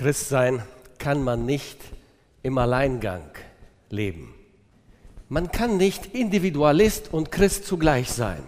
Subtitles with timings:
[0.00, 0.62] Christsein
[0.96, 1.76] kann man nicht
[2.42, 3.32] im Alleingang
[3.90, 4.34] leben.
[5.28, 8.42] Man kann nicht Individualist und Christ zugleich sein.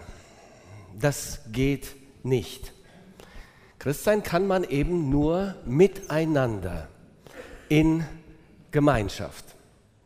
[0.99, 1.89] Das geht
[2.23, 2.73] nicht.
[3.79, 6.89] Christsein kann man eben nur miteinander
[7.69, 8.03] in
[8.71, 9.45] Gemeinschaft.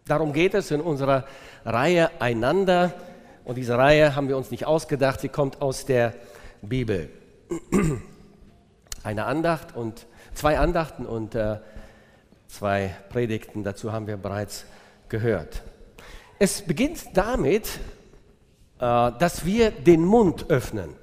[0.04, 1.26] Darum geht es in unserer
[1.64, 2.92] Reihe Einander.
[3.44, 6.12] Und diese Reihe haben wir uns nicht ausgedacht, sie kommt aus der
[6.60, 7.08] Bibel.
[9.04, 11.58] Eine Andacht und zwei Andachten und äh,
[12.46, 14.66] zwei Predigten, dazu haben wir bereits
[15.08, 15.62] gehört.
[16.38, 17.66] Es beginnt damit,
[18.78, 20.94] äh, dass wir den Mund öffnen.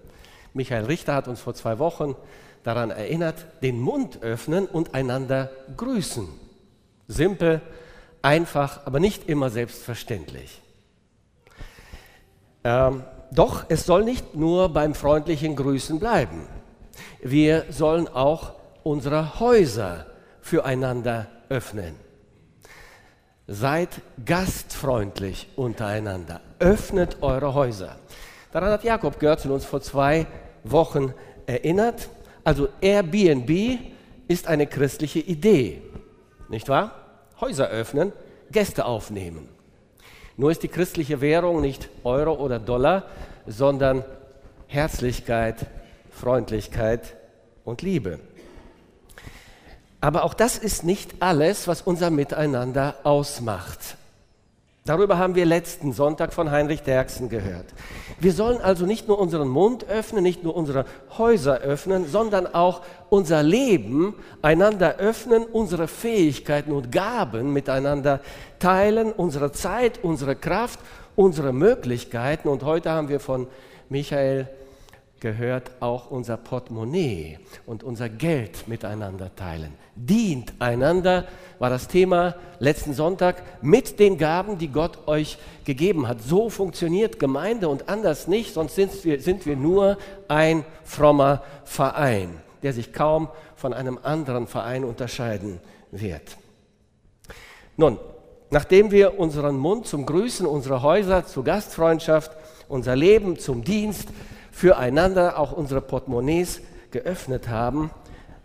[0.53, 2.15] Michael Richter hat uns vor zwei Wochen
[2.63, 6.27] daran erinnert, den Mund öffnen und einander grüßen.
[7.07, 7.61] Simpel,
[8.21, 10.61] einfach, aber nicht immer selbstverständlich.
[12.63, 16.47] Ähm, doch es soll nicht nur beim freundlichen Grüßen bleiben.
[17.21, 20.05] Wir sollen auch unsere Häuser
[20.41, 21.95] füreinander öffnen.
[23.47, 23.89] Seid
[24.25, 26.41] gastfreundlich untereinander.
[26.59, 27.97] Öffnet eure Häuser.
[28.51, 30.27] Daran hat Jakob Görzel uns vor zwei
[30.63, 31.13] Wochen
[31.45, 32.09] erinnert.
[32.43, 33.79] Also Airbnb
[34.27, 35.81] ist eine christliche Idee,
[36.49, 36.91] nicht wahr?
[37.41, 38.13] Häuser öffnen,
[38.51, 39.49] Gäste aufnehmen.
[40.37, 43.07] Nur ist die christliche Währung nicht Euro oder Dollar,
[43.45, 44.03] sondern
[44.67, 45.67] Herzlichkeit,
[46.09, 47.15] Freundlichkeit
[47.65, 48.19] und Liebe.
[50.03, 53.95] Aber auch das ist nicht alles, was unser Miteinander ausmacht.
[54.83, 57.67] Darüber haben wir letzten Sonntag von Heinrich Derksen gehört.
[58.19, 60.83] Wir sollen also nicht nur unseren Mund öffnen, nicht nur unsere
[61.17, 68.19] Häuser öffnen, sondern auch unser Leben einander öffnen, unsere Fähigkeiten und Gaben miteinander
[68.59, 70.79] teilen, unsere Zeit, unsere Kraft,
[71.15, 72.49] unsere Möglichkeiten.
[72.49, 73.47] Und heute haben wir von
[73.87, 74.49] Michael
[75.23, 79.71] gehört auch unser Portemonnaie und unser Geld miteinander teilen.
[79.95, 81.25] Dient einander
[81.59, 86.21] war das Thema letzten Sonntag mit den Gaben, die Gott euch gegeben hat.
[86.21, 92.41] So funktioniert Gemeinde und anders nicht, sonst sind wir, sind wir nur ein frommer Verein,
[92.61, 95.61] der sich kaum von einem anderen Verein unterscheiden
[95.91, 96.35] wird.
[97.77, 97.97] Nun,
[98.49, 102.31] nachdem wir unseren Mund zum Grüßen, unsere Häuser zur Gastfreundschaft,
[102.67, 104.09] unser Leben zum Dienst,
[104.53, 107.89] füreinander auch unsere Portemonnaies geöffnet haben,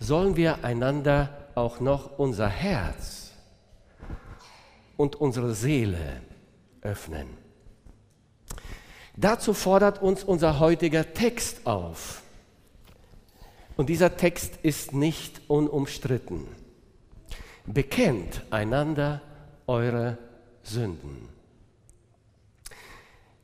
[0.00, 3.32] sollen wir einander auch noch unser Herz
[4.96, 6.22] und unsere Seele
[6.80, 7.28] öffnen.
[9.16, 12.22] Dazu fordert uns unser heutiger Text auf.
[13.76, 16.48] Und dieser Text ist nicht unumstritten.
[17.66, 19.20] Bekennt einander
[19.66, 20.16] eure
[20.62, 21.28] Sünden.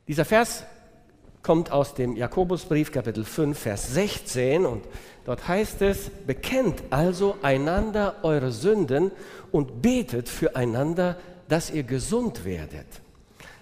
[0.07, 0.63] Dieser Vers
[1.45, 4.83] kommt aus dem Jakobusbrief Kapitel 5, Vers 16 und
[5.25, 9.11] dort heißt es, bekennt also einander eure Sünden
[9.51, 12.87] und betet füreinander, dass ihr gesund werdet.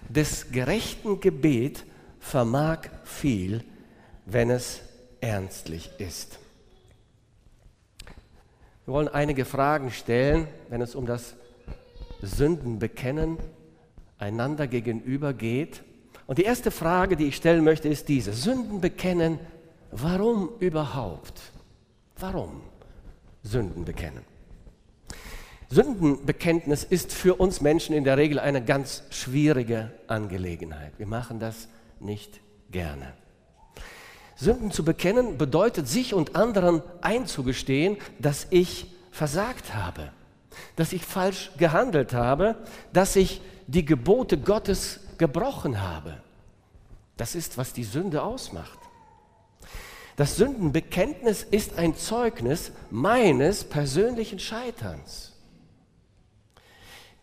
[0.08, 1.84] Des gerechten Gebet
[2.20, 3.62] vermag viel,
[4.24, 4.80] wenn es
[5.20, 6.38] ernstlich ist.
[8.86, 11.34] Wir wollen einige Fragen stellen, wenn es um das
[12.22, 13.36] Sündenbekennen
[14.16, 15.82] einander gegenüber geht.
[16.26, 18.32] Und die erste Frage, die ich stellen möchte, ist diese.
[18.32, 19.38] Sünden bekennen,
[19.90, 21.40] warum überhaupt?
[22.18, 22.62] Warum
[23.42, 24.24] Sünden bekennen?
[25.70, 30.92] Sündenbekenntnis ist für uns Menschen in der Regel eine ganz schwierige Angelegenheit.
[30.98, 31.68] Wir machen das
[32.00, 33.12] nicht gerne.
[34.36, 40.10] Sünden zu bekennen bedeutet, sich und anderen einzugestehen, dass ich versagt habe,
[40.76, 42.56] dass ich falsch gehandelt habe,
[42.92, 46.20] dass ich die Gebote Gottes gebrochen habe.
[47.16, 48.78] Das ist, was die Sünde ausmacht.
[50.16, 55.32] Das Sündenbekenntnis ist ein Zeugnis meines persönlichen Scheiterns.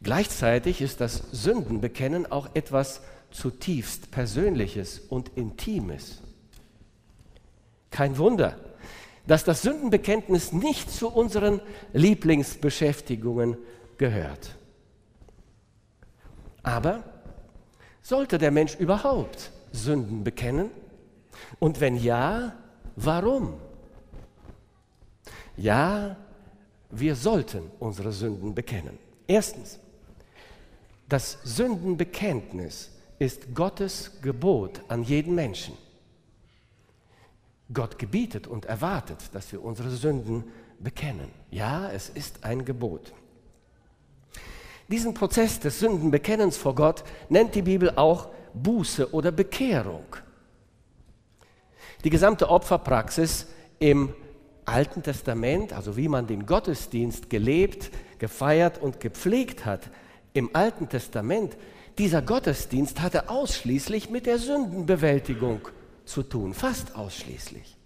[0.03, 6.21] Gleichzeitig ist das Sündenbekennen auch etwas zutiefst Persönliches und Intimes.
[7.91, 8.57] Kein Wunder,
[9.27, 11.61] dass das Sündenbekenntnis nicht zu unseren
[11.93, 13.57] Lieblingsbeschäftigungen
[13.97, 14.55] gehört.
[16.63, 17.03] Aber
[18.01, 20.69] sollte der Mensch überhaupt Sünden bekennen?
[21.59, 22.53] Und wenn ja,
[22.95, 23.53] warum?
[25.57, 26.17] Ja,
[26.89, 28.97] wir sollten unsere Sünden bekennen.
[29.27, 29.79] Erstens,
[31.07, 35.77] das Sündenbekenntnis ist Gottes Gebot an jeden Menschen.
[37.73, 40.45] Gott gebietet und erwartet, dass wir unsere Sünden
[40.79, 41.29] bekennen.
[41.51, 43.13] Ja, es ist ein Gebot.
[44.91, 50.05] Diesen Prozess des Sündenbekennens vor Gott nennt die Bibel auch Buße oder Bekehrung.
[52.03, 53.47] Die gesamte Opferpraxis
[53.79, 54.13] im
[54.65, 57.89] Alten Testament, also wie man den Gottesdienst gelebt,
[58.19, 59.89] gefeiert und gepflegt hat,
[60.33, 61.55] im Alten Testament,
[61.97, 65.67] dieser Gottesdienst hatte ausschließlich mit der Sündenbewältigung
[66.05, 67.77] zu tun, fast ausschließlich.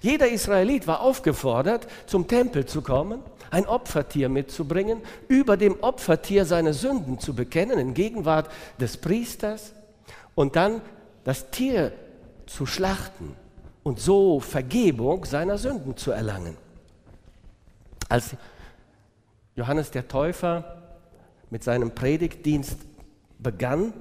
[0.00, 3.20] Jeder Israelit war aufgefordert, zum Tempel zu kommen,
[3.52, 8.50] ein Opfertier mitzubringen, über dem Opfertier seine Sünden zu bekennen in Gegenwart
[8.80, 9.74] des Priesters
[10.34, 10.80] und dann
[11.22, 11.92] das Tier
[12.46, 13.36] zu schlachten
[13.82, 16.56] und so Vergebung seiner Sünden zu erlangen.
[18.08, 18.36] Als
[19.54, 20.82] Johannes der Täufer
[21.50, 22.78] mit seinem Predigtdienst
[23.38, 23.92] begann,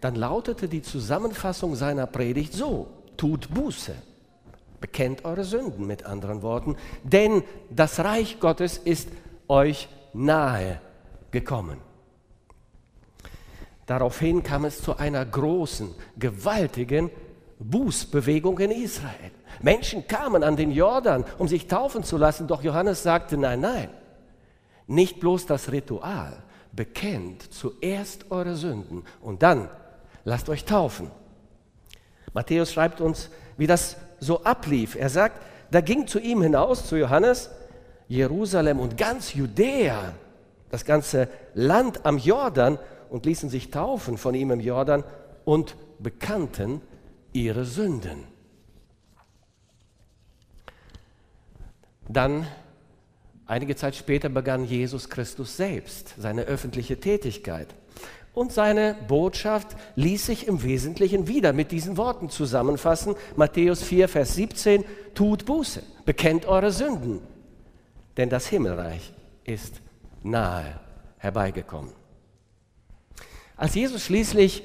[0.00, 3.94] dann lautete die Zusammenfassung seiner Predigt so, tut Buße,
[4.84, 9.08] bekennt eure Sünden mit anderen Worten, denn das Reich Gottes ist
[9.48, 10.78] euch nahe
[11.30, 11.78] gekommen.
[13.86, 17.08] Daraufhin kam es zu einer großen, gewaltigen
[17.58, 19.30] Bußbewegung in Israel.
[19.62, 23.88] Menschen kamen an den Jordan, um sich taufen zu lassen, doch Johannes sagte, nein, nein,
[24.86, 26.42] nicht bloß das Ritual,
[26.72, 29.70] bekennt zuerst eure Sünden und dann
[30.24, 31.10] lasst euch taufen.
[32.34, 34.96] Matthäus schreibt uns, wie das so ablief.
[34.96, 35.40] Er sagt,
[35.70, 37.50] da ging zu ihm hinaus, zu Johannes,
[38.08, 40.14] Jerusalem und ganz Judäa,
[40.70, 42.78] das ganze Land am Jordan
[43.10, 45.04] und ließen sich taufen von ihm im Jordan
[45.44, 46.80] und bekannten
[47.32, 48.24] ihre Sünden.
[52.08, 52.46] Dann,
[53.46, 57.74] einige Zeit später, begann Jesus Christus selbst seine öffentliche Tätigkeit.
[58.34, 63.14] Und seine Botschaft ließ sich im Wesentlichen wieder mit diesen Worten zusammenfassen.
[63.36, 64.84] Matthäus 4, Vers 17,
[65.14, 67.20] tut Buße, bekennt eure Sünden,
[68.16, 69.12] denn das Himmelreich
[69.44, 69.80] ist
[70.24, 70.80] nahe
[71.18, 71.92] herbeigekommen.
[73.56, 74.64] Als Jesus schließlich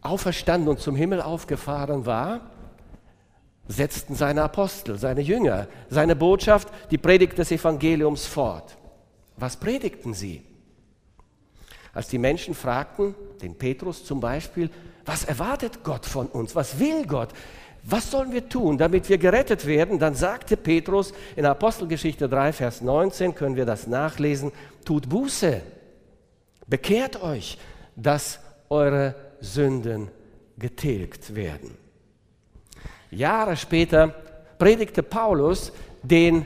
[0.00, 2.50] auferstanden und zum Himmel aufgefahren war,
[3.66, 8.78] setzten seine Apostel, seine Jünger, seine Botschaft, die Predigt des Evangeliums fort.
[9.36, 10.42] Was predigten sie?
[11.92, 14.70] Als die Menschen fragten, den Petrus zum Beispiel,
[15.04, 16.54] was erwartet Gott von uns?
[16.54, 17.30] Was will Gott?
[17.82, 19.98] Was sollen wir tun, damit wir gerettet werden?
[19.98, 24.52] Dann sagte Petrus in Apostelgeschichte 3, Vers 19, können wir das nachlesen,
[24.84, 25.62] tut Buße,
[26.66, 27.56] bekehrt euch,
[27.96, 30.10] dass eure Sünden
[30.58, 31.76] getilgt werden.
[33.10, 34.08] Jahre später
[34.58, 36.44] predigte Paulus den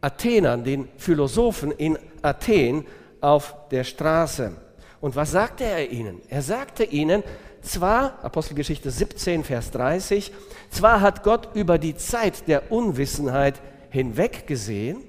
[0.00, 2.84] Athenern, den Philosophen in Athen
[3.20, 4.52] auf der Straße.
[5.02, 6.22] Und was sagte er ihnen?
[6.28, 7.24] Er sagte ihnen,
[7.60, 10.32] zwar, Apostelgeschichte 17, Vers 30,
[10.70, 13.60] zwar hat Gott über die Zeit der Unwissenheit
[13.90, 15.02] hinweggesehen,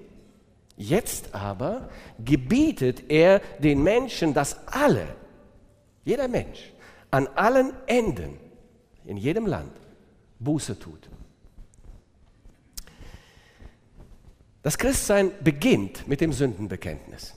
[0.75, 5.05] jetzt aber gebietet er den Menschen, dass alle,
[6.03, 6.73] jeder Mensch,
[7.11, 8.39] an allen Enden,
[9.05, 9.73] in jedem Land,
[10.39, 11.07] Buße tut.
[14.63, 17.35] Das Christsein beginnt mit dem Sündenbekenntnis.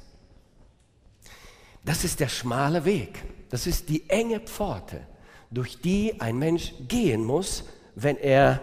[1.86, 5.06] Das ist der schmale Weg, das ist die enge Pforte,
[5.52, 7.62] durch die ein Mensch gehen muss,
[7.94, 8.60] wenn er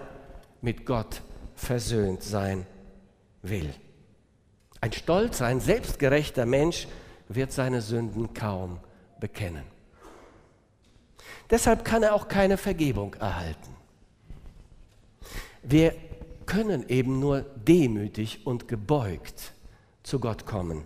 [0.61, 1.21] mit Gott
[1.55, 2.65] versöhnt sein
[3.41, 3.73] will.
[4.81, 6.85] Ein stolzer, ein selbstgerechter Mensch
[7.29, 8.81] wird seine Sünden kaum
[9.21, 9.63] bekennen.
[11.49, 13.73] Deshalb kann er auch keine Vergebung erhalten.
[15.61, 15.95] Wir
[16.45, 19.53] können eben nur demütig und gebeugt
[20.03, 20.83] zu Gott kommen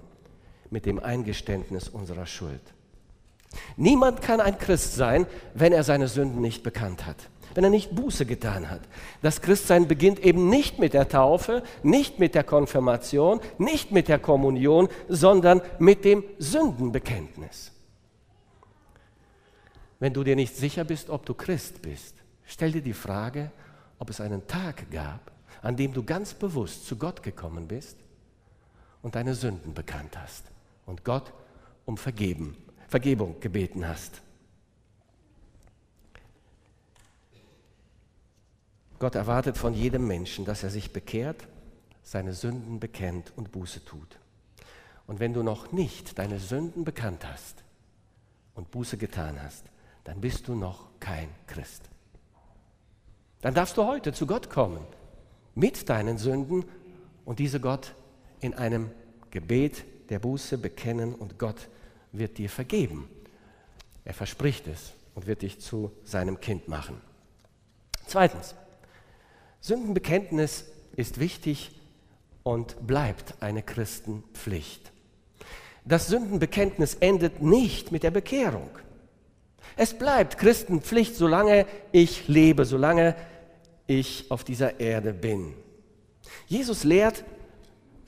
[0.69, 2.61] mit dem Eingeständnis unserer Schuld.
[3.75, 7.95] Niemand kann ein Christ sein, wenn er seine Sünden nicht bekannt hat, wenn er nicht
[7.95, 8.81] Buße getan hat.
[9.21, 14.19] Das Christsein beginnt eben nicht mit der Taufe, nicht mit der Konfirmation, nicht mit der
[14.19, 17.71] Kommunion, sondern mit dem Sündenbekenntnis.
[19.99, 23.51] Wenn du dir nicht sicher bist, ob du Christ bist, stell dir die Frage,
[23.97, 25.31] ob es einen Tag gab,
[25.63, 27.97] an dem du ganz bewusst zu Gott gekommen bist
[29.01, 30.45] und deine Sünden bekannt hast
[30.87, 31.31] und Gott
[31.85, 34.23] um Vergeben, Vergebung gebeten hast.
[38.97, 41.47] Gott erwartet von jedem Menschen, dass er sich bekehrt,
[42.01, 44.17] seine Sünden bekennt und Buße tut.
[45.05, 47.63] Und wenn du noch nicht deine Sünden bekannt hast
[48.55, 49.65] und Buße getan hast,
[50.03, 51.83] dann bist du noch kein Christ.
[53.41, 54.83] Dann darfst du heute zu Gott kommen
[55.53, 56.65] mit deinen Sünden
[57.23, 57.93] und diese Gott
[58.39, 58.89] in einem
[59.29, 61.67] Gebet der Buße bekennen und Gott
[62.11, 63.09] wird dir vergeben.
[64.05, 67.01] Er verspricht es und wird dich zu seinem Kind machen.
[68.05, 68.55] Zweitens,
[69.59, 71.71] Sündenbekenntnis ist wichtig
[72.43, 74.91] und bleibt eine Christenpflicht.
[75.83, 78.69] Das Sündenbekenntnis endet nicht mit der Bekehrung.
[79.75, 83.15] Es bleibt Christenpflicht, solange ich lebe, solange
[83.85, 85.53] ich auf dieser Erde bin.
[86.47, 87.23] Jesus lehrt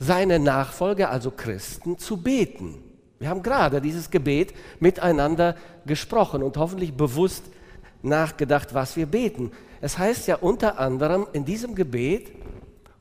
[0.00, 2.82] seine Nachfolger, also Christen, zu beten.
[3.20, 5.54] Wir haben gerade dieses Gebet miteinander
[5.86, 7.44] gesprochen und hoffentlich bewusst
[8.02, 9.52] nachgedacht, was wir beten.
[9.80, 12.32] Es heißt ja unter anderem in diesem Gebet,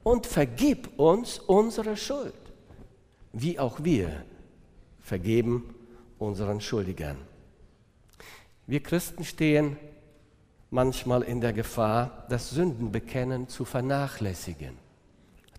[0.03, 2.33] und vergib uns unsere Schuld,
[3.33, 4.23] wie auch wir
[5.01, 5.75] vergeben
[6.17, 7.17] unseren Schuldigern.
[8.65, 9.77] Wir Christen stehen
[10.69, 14.77] manchmal in der Gefahr, das Sündenbekennen zu vernachlässigen,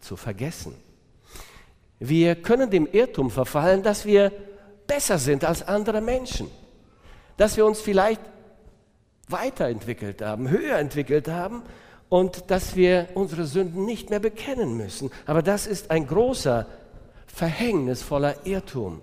[0.00, 0.74] zu vergessen.
[2.00, 4.32] Wir können dem Irrtum verfallen, dass wir
[4.86, 6.50] besser sind als andere Menschen,
[7.36, 8.22] dass wir uns vielleicht
[9.28, 11.62] weiterentwickelt haben, höher entwickelt haben
[12.08, 15.10] und dass wir unsere Sünden nicht mehr bekennen müssen.
[15.26, 16.66] Aber das ist ein großer,
[17.26, 19.02] verhängnisvoller Irrtum.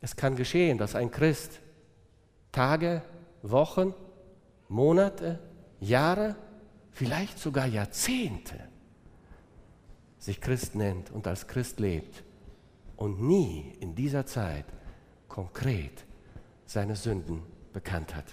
[0.00, 1.60] Es kann geschehen, dass ein Christ
[2.50, 3.02] Tage,
[3.42, 3.94] Wochen,
[4.68, 5.38] Monate,
[5.80, 6.34] Jahre,
[6.90, 8.67] vielleicht sogar Jahrzehnte
[10.18, 12.22] sich Christ nennt und als Christ lebt
[12.96, 14.64] und nie in dieser Zeit
[15.28, 16.04] konkret
[16.66, 18.24] seine Sünden bekannt hat.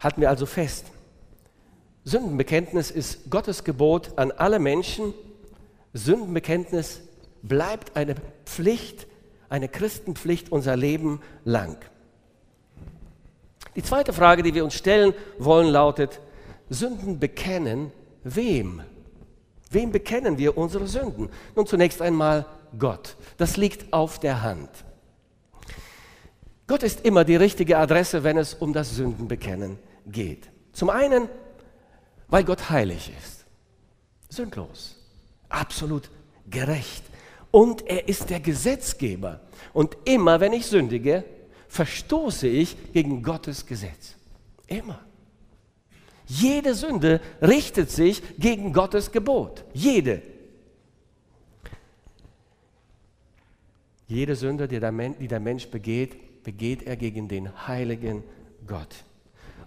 [0.00, 0.86] Halten wir also fest,
[2.04, 5.12] Sündenbekenntnis ist Gottes Gebot an alle Menschen.
[5.92, 7.02] Sündenbekenntnis
[7.42, 8.14] bleibt eine
[8.46, 9.06] Pflicht,
[9.50, 11.76] eine Christenpflicht unser Leben lang.
[13.76, 16.20] Die zweite Frage, die wir uns stellen wollen, lautet,
[16.70, 17.92] Sünden bekennen
[18.24, 18.82] wem?
[19.70, 21.28] Wem bekennen wir unsere Sünden?
[21.54, 22.46] Nun zunächst einmal
[22.78, 23.16] Gott.
[23.36, 24.70] Das liegt auf der Hand.
[26.66, 30.50] Gott ist immer die richtige Adresse, wenn es um das Sündenbekennen geht.
[30.72, 31.28] Zum einen,
[32.28, 33.46] weil Gott heilig ist,
[34.28, 34.96] sündlos,
[35.48, 36.10] absolut
[36.48, 37.04] gerecht.
[37.50, 39.40] Und er ist der Gesetzgeber.
[39.72, 41.24] Und immer wenn ich sündige,
[41.68, 44.16] verstoße ich gegen Gottes Gesetz.
[44.66, 45.00] Immer.
[46.28, 49.64] Jede Sünde richtet sich gegen Gottes Gebot.
[49.72, 50.22] Jede.
[54.06, 58.22] Jede Sünde, die der, Mensch, begeht, begeht er gegen den heiligen
[58.66, 59.04] Gott.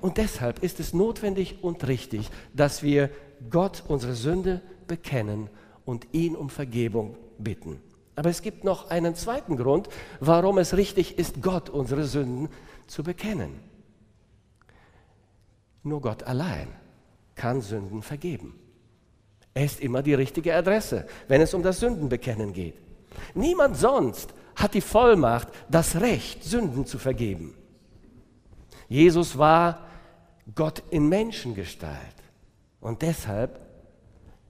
[0.01, 3.09] Und deshalb ist es notwendig und richtig, dass wir
[3.49, 5.49] Gott unsere Sünde bekennen
[5.85, 7.79] und ihn um Vergebung bitten.
[8.15, 9.89] Aber es gibt noch einen zweiten Grund,
[10.19, 12.49] warum es richtig ist, Gott unsere Sünden
[12.87, 13.70] zu bekennen.
[15.83, 16.67] Nur Gott allein
[17.35, 18.59] kann Sünden vergeben.
[19.53, 22.75] Er ist immer die richtige Adresse, wenn es um das Sündenbekennen geht.
[23.33, 27.55] Niemand sonst hat die Vollmacht, das Recht, Sünden zu vergeben.
[28.87, 29.85] Jesus war
[30.55, 31.97] Gott in Menschengestalt
[32.79, 33.59] und deshalb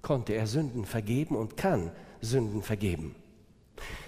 [0.02, 3.16] konnte er Sünden vergeben und kann Sünden vergeben.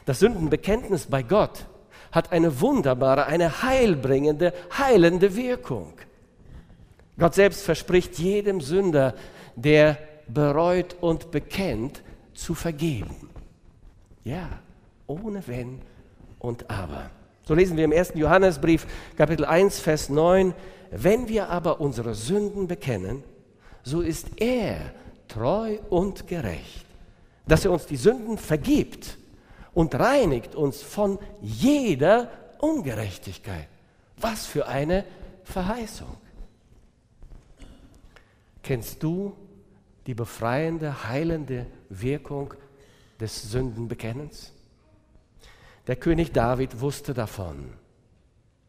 [0.05, 1.67] Das Sündenbekenntnis bei Gott
[2.11, 5.93] hat eine wunderbare, eine heilbringende, heilende Wirkung.
[7.17, 9.13] Gott selbst verspricht jedem Sünder,
[9.55, 12.01] der bereut und bekennt,
[12.33, 13.29] zu vergeben.
[14.23, 14.49] Ja,
[15.05, 15.81] ohne Wenn
[16.39, 17.11] und Aber.
[17.45, 18.13] So lesen wir im 1.
[18.15, 20.53] Johannesbrief, Kapitel 1, Vers 9,
[20.91, 23.23] wenn wir aber unsere Sünden bekennen,
[23.83, 24.93] so ist er
[25.27, 26.85] treu und gerecht,
[27.47, 29.17] dass er uns die Sünden vergibt
[29.73, 32.29] und reinigt uns von jeder
[32.59, 33.67] Ungerechtigkeit.
[34.17, 35.03] Was für eine
[35.43, 36.15] Verheißung.
[38.63, 39.35] Kennst du
[40.07, 42.53] die befreiende, heilende Wirkung
[43.19, 44.53] des Sündenbekennens?
[45.87, 47.73] Der König David wusste davon.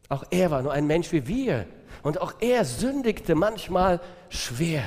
[0.09, 1.65] Auch er war nur ein Mensch wie wir
[2.03, 4.83] und auch er sündigte manchmal schwer.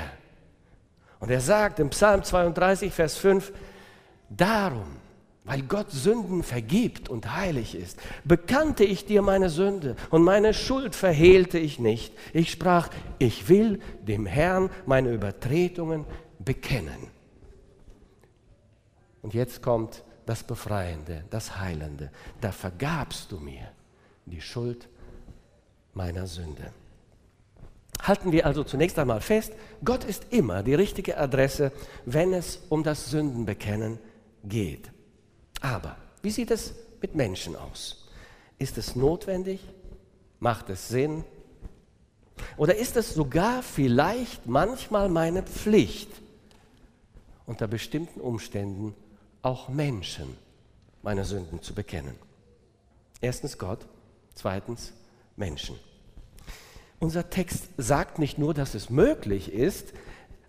[1.21, 3.53] Und er sagt im Psalm 32, Vers 5,
[4.29, 4.97] darum,
[5.49, 10.95] weil Gott Sünden vergibt und heilig ist, bekannte ich dir meine Sünde und meine Schuld
[10.95, 12.13] verhehlte ich nicht.
[12.35, 16.05] Ich sprach, ich will dem Herrn meine Übertretungen
[16.39, 17.09] bekennen.
[19.23, 22.11] Und jetzt kommt das Befreiende, das Heilende.
[22.43, 23.71] Da vergabst du mir
[24.27, 24.87] die Schuld
[25.95, 26.73] meiner Sünde.
[28.03, 31.73] Halten wir also zunächst einmal fest, Gott ist immer die richtige Adresse,
[32.05, 33.99] wenn es um das Sündenbekennen
[34.45, 34.91] geht.
[35.61, 38.09] Aber wie sieht es mit Menschen aus?
[38.59, 39.61] Ist es notwendig?
[40.41, 41.25] Macht es Sinn?
[42.57, 46.11] Oder ist es sogar vielleicht manchmal meine Pflicht,
[47.47, 48.95] unter bestimmten Umständen
[49.43, 50.37] auch Menschen
[51.03, 52.15] meine Sünden zu bekennen?
[53.21, 53.87] Erstens Gott,
[54.35, 54.93] zweitens
[55.37, 55.77] Menschen.
[57.01, 59.93] Unser Text sagt nicht nur, dass es möglich ist,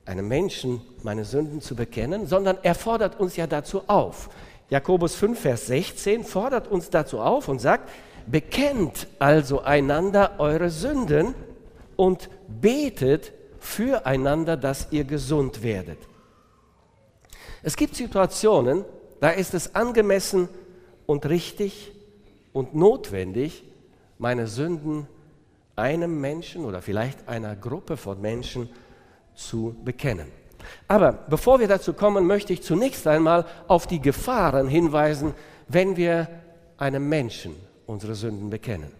[0.05, 4.29] einem Menschen meine Sünden zu bekennen, sondern er fordert uns ja dazu auf.
[4.69, 7.89] Jakobus 5, Vers 16 fordert uns dazu auf und sagt,
[8.27, 11.33] bekennt also einander eure Sünden
[11.95, 15.97] und betet füreinander, dass ihr gesund werdet.
[17.63, 18.85] Es gibt Situationen,
[19.19, 20.47] da ist es angemessen
[21.05, 21.91] und richtig
[22.53, 23.63] und notwendig,
[24.17, 25.07] meine Sünden
[25.75, 28.69] einem Menschen oder vielleicht einer Gruppe von Menschen
[29.33, 30.31] zu bekennen.
[30.87, 35.33] Aber bevor wir dazu kommen, möchte ich zunächst einmal auf die Gefahren hinweisen,
[35.67, 36.27] wenn wir
[36.77, 38.91] einem Menschen unsere Sünden bekennen.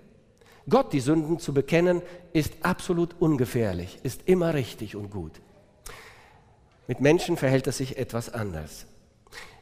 [0.70, 2.02] Gott die Sünden zu bekennen,
[2.34, 5.34] ist absolut ungefährlich, ist immer richtig und gut.
[6.88, 8.86] Mit Menschen verhält es sich etwas anders.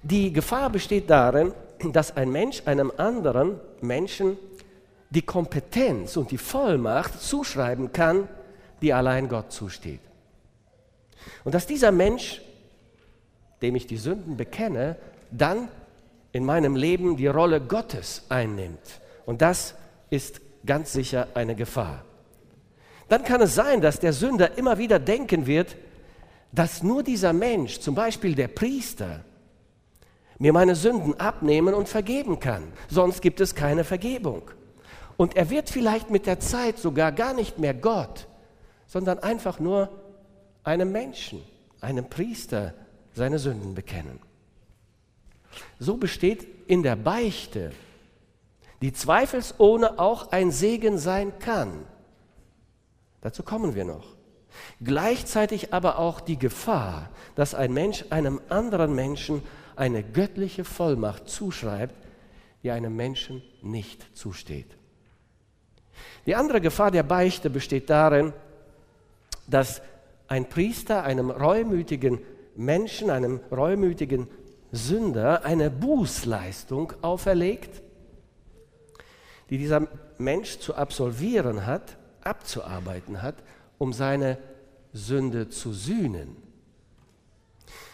[0.02, 1.54] Die Gefahr besteht darin,
[1.92, 4.38] dass ein Mensch einem anderen Menschen
[5.10, 8.28] die Kompetenz und die Vollmacht zuschreiben kann,
[8.82, 10.02] die allein Gott zusteht.
[11.44, 12.42] Und dass dieser Mensch,
[13.62, 14.96] dem ich die Sünden bekenne,
[15.32, 15.70] dann
[16.32, 19.02] in meinem Leben die Rolle Gottes einnimmt.
[19.26, 19.76] Und das
[20.10, 22.04] ist ganz sicher eine Gefahr.
[23.10, 25.76] Dann kann es sein, dass der Sünder immer wieder denken wird,
[26.52, 29.22] dass nur dieser Mensch, zum Beispiel der Priester,
[30.40, 32.64] mir meine Sünden abnehmen und vergeben kann.
[32.90, 34.44] Sonst gibt es keine Vergebung.
[35.16, 38.28] Und er wird vielleicht mit der Zeit sogar gar nicht mehr Gott,
[38.86, 39.90] sondern einfach nur
[40.68, 41.42] einem Menschen,
[41.80, 42.74] einem Priester
[43.14, 44.20] seine Sünden bekennen.
[45.80, 47.72] So besteht in der Beichte,
[48.82, 51.86] die zweifelsohne auch ein Segen sein kann.
[53.22, 54.18] Dazu kommen wir noch.
[54.84, 59.44] Gleichzeitig aber auch die Gefahr, dass ein Mensch einem anderen Menschen
[59.78, 61.96] eine göttliche Vollmacht zuschreibt,
[62.62, 64.76] die einem Menschen nicht zusteht.
[66.26, 68.34] Die andere Gefahr der Beichte besteht darin,
[69.48, 69.82] dass
[70.28, 72.20] ein Priester einem reumütigen
[72.56, 74.28] Menschen, einem reumütigen
[74.72, 77.82] Sünder eine Bußleistung auferlegt,
[79.50, 83.36] die dieser Mensch zu absolvieren hat, abzuarbeiten hat,
[83.78, 84.38] um seine
[84.92, 86.36] Sünde zu sühnen.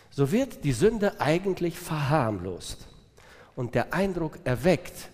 [0.09, 2.87] So wird die Sünde eigentlich verharmlost
[3.55, 5.09] und der Eindruck erweckt,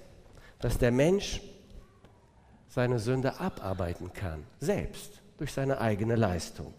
[0.59, 1.41] dass der Mensch
[2.67, 6.73] seine Sünde abarbeiten kann, selbst durch seine eigene Leistung.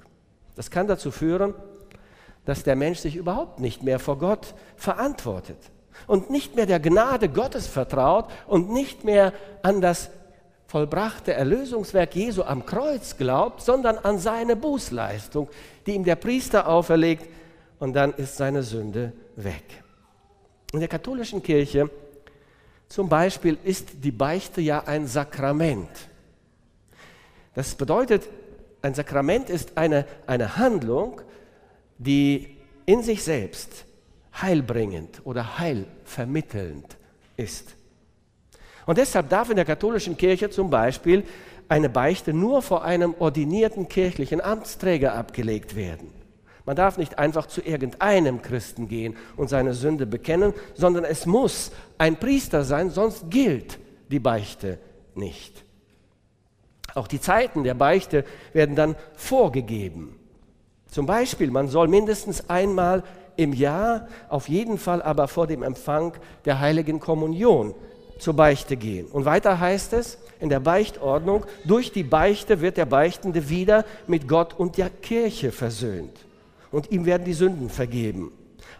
[0.60, 1.54] Das kann dazu führen,
[2.44, 5.56] dass der Mensch sich überhaupt nicht mehr vor Gott verantwortet
[6.06, 10.10] und nicht mehr der Gnade Gottes vertraut und nicht mehr an das
[10.66, 15.48] vollbrachte Erlösungswerk Jesu am Kreuz glaubt, sondern an seine Bußleistung,
[15.86, 17.26] die ihm der Priester auferlegt,
[17.78, 19.64] und dann ist seine Sünde weg.
[20.74, 21.88] In der katholischen Kirche
[22.86, 25.88] zum Beispiel ist die Beichte ja ein Sakrament.
[27.54, 28.28] Das bedeutet,
[28.82, 31.20] ein Sakrament ist eine, eine Handlung,
[31.98, 33.84] die in sich selbst
[34.40, 36.96] heilbringend oder heilvermittelnd
[37.36, 37.76] ist.
[38.86, 41.24] Und deshalb darf in der katholischen Kirche zum Beispiel
[41.68, 46.12] eine Beichte nur vor einem ordinierten kirchlichen Amtsträger abgelegt werden.
[46.66, 51.72] Man darf nicht einfach zu irgendeinem Christen gehen und seine Sünde bekennen, sondern es muss
[51.98, 53.78] ein Priester sein, sonst gilt
[54.10, 54.78] die Beichte
[55.14, 55.64] nicht.
[56.94, 60.16] Auch die Zeiten der Beichte werden dann vorgegeben.
[60.88, 63.04] Zum Beispiel, man soll mindestens einmal
[63.36, 67.74] im Jahr, auf jeden Fall aber vor dem Empfang der heiligen Kommunion
[68.18, 69.06] zur Beichte gehen.
[69.06, 74.28] Und weiter heißt es in der Beichtordnung, durch die Beichte wird der Beichtende wieder mit
[74.28, 76.26] Gott und der Kirche versöhnt.
[76.70, 78.32] Und ihm werden die Sünden vergeben.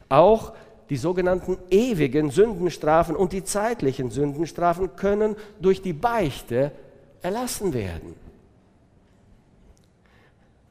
[0.09, 0.53] Auch
[0.91, 6.73] die sogenannten ewigen Sündenstrafen und die zeitlichen Sündenstrafen können durch die Beichte
[7.23, 8.15] erlassen werden.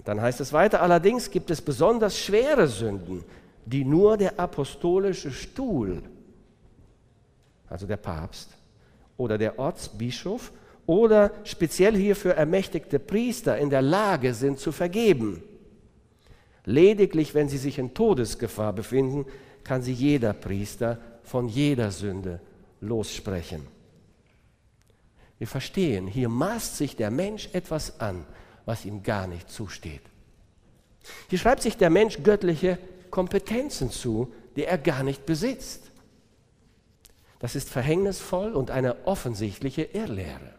[0.05, 3.23] Dann heißt es weiter, allerdings gibt es besonders schwere Sünden,
[3.65, 6.01] die nur der apostolische Stuhl,
[7.67, 8.49] also der Papst
[9.17, 10.51] oder der Ortsbischof
[10.87, 15.43] oder speziell hierfür ermächtigte Priester in der Lage sind zu vergeben.
[16.65, 19.25] Lediglich, wenn sie sich in Todesgefahr befinden,
[19.63, 22.39] kann sie jeder Priester von jeder Sünde
[22.81, 23.67] lossprechen.
[25.39, 28.25] Wir verstehen, hier maßt sich der Mensch etwas an,
[28.65, 30.01] was ihm gar nicht zusteht.
[31.29, 32.77] Hier schreibt sich der Mensch göttliche
[33.09, 35.91] Kompetenzen zu, die er gar nicht besitzt.
[37.39, 40.53] Das ist verhängnisvoll und eine offensichtliche Irrlehre.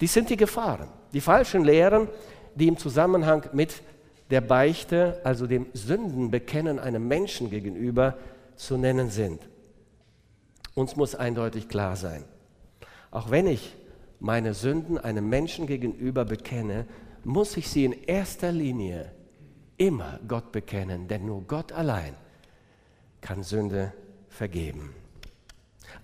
[0.00, 2.08] Dies sind die Gefahren, die falschen Lehren,
[2.54, 3.82] die im Zusammenhang mit
[4.30, 8.16] der Beichte, also dem Sündenbekennen einem Menschen gegenüber,
[8.56, 9.40] zu nennen sind.
[10.74, 12.24] Uns muss eindeutig klar sein,
[13.10, 13.74] auch wenn ich
[14.20, 16.86] meine Sünden einem Menschen gegenüber bekenne,
[17.24, 19.12] muss ich sie in erster Linie
[19.76, 22.14] immer Gott bekennen, denn nur Gott allein
[23.20, 23.92] kann Sünde
[24.28, 24.94] vergeben.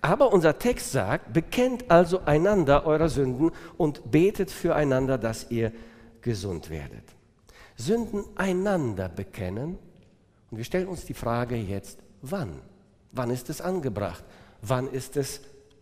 [0.01, 5.71] Aber unser Text sagt, bekennt also einander eure Sünden und betet füreinander, dass ihr
[6.21, 7.03] gesund werdet.
[7.77, 9.77] Sünden einander bekennen.
[10.51, 12.61] Und wir stellen uns die Frage jetzt, wann?
[13.11, 14.23] Wann ist es angebracht?
[14.61, 15.41] Wann ist es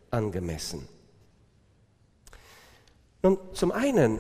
[0.10, 0.88] angemessen?
[3.24, 4.20] Nun, zum einen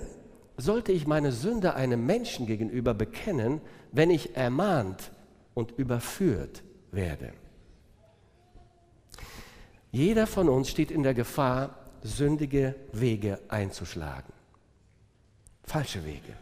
[0.57, 3.61] sollte ich meine Sünde einem Menschen gegenüber bekennen,
[3.91, 5.11] wenn ich ermahnt
[5.53, 7.33] und überführt werde.
[9.91, 14.33] Jeder von uns steht in der Gefahr, sündige Wege einzuschlagen.
[15.63, 16.33] Falsche Wege.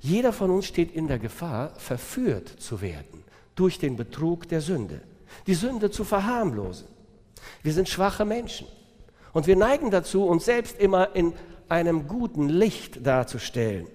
[0.00, 3.24] Jeder von uns steht in der Gefahr, verführt zu werden
[3.56, 5.00] durch den Betrug der Sünde,
[5.46, 6.86] die Sünde zu verharmlosen.
[7.62, 8.68] Wir sind schwache Menschen
[9.32, 11.32] und wir neigen dazu, uns selbst immer in
[11.68, 13.86] einem guten Licht darzustellen,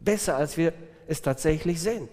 [0.00, 0.72] besser als wir
[1.06, 2.08] es tatsächlich sind.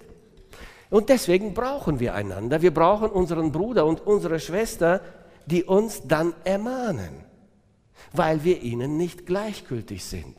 [0.89, 2.61] Und deswegen brauchen wir einander.
[2.61, 5.01] Wir brauchen unseren Bruder und unsere Schwester,
[5.45, 7.23] die uns dann ermahnen,
[8.11, 10.35] weil wir ihnen nicht gleichgültig sind,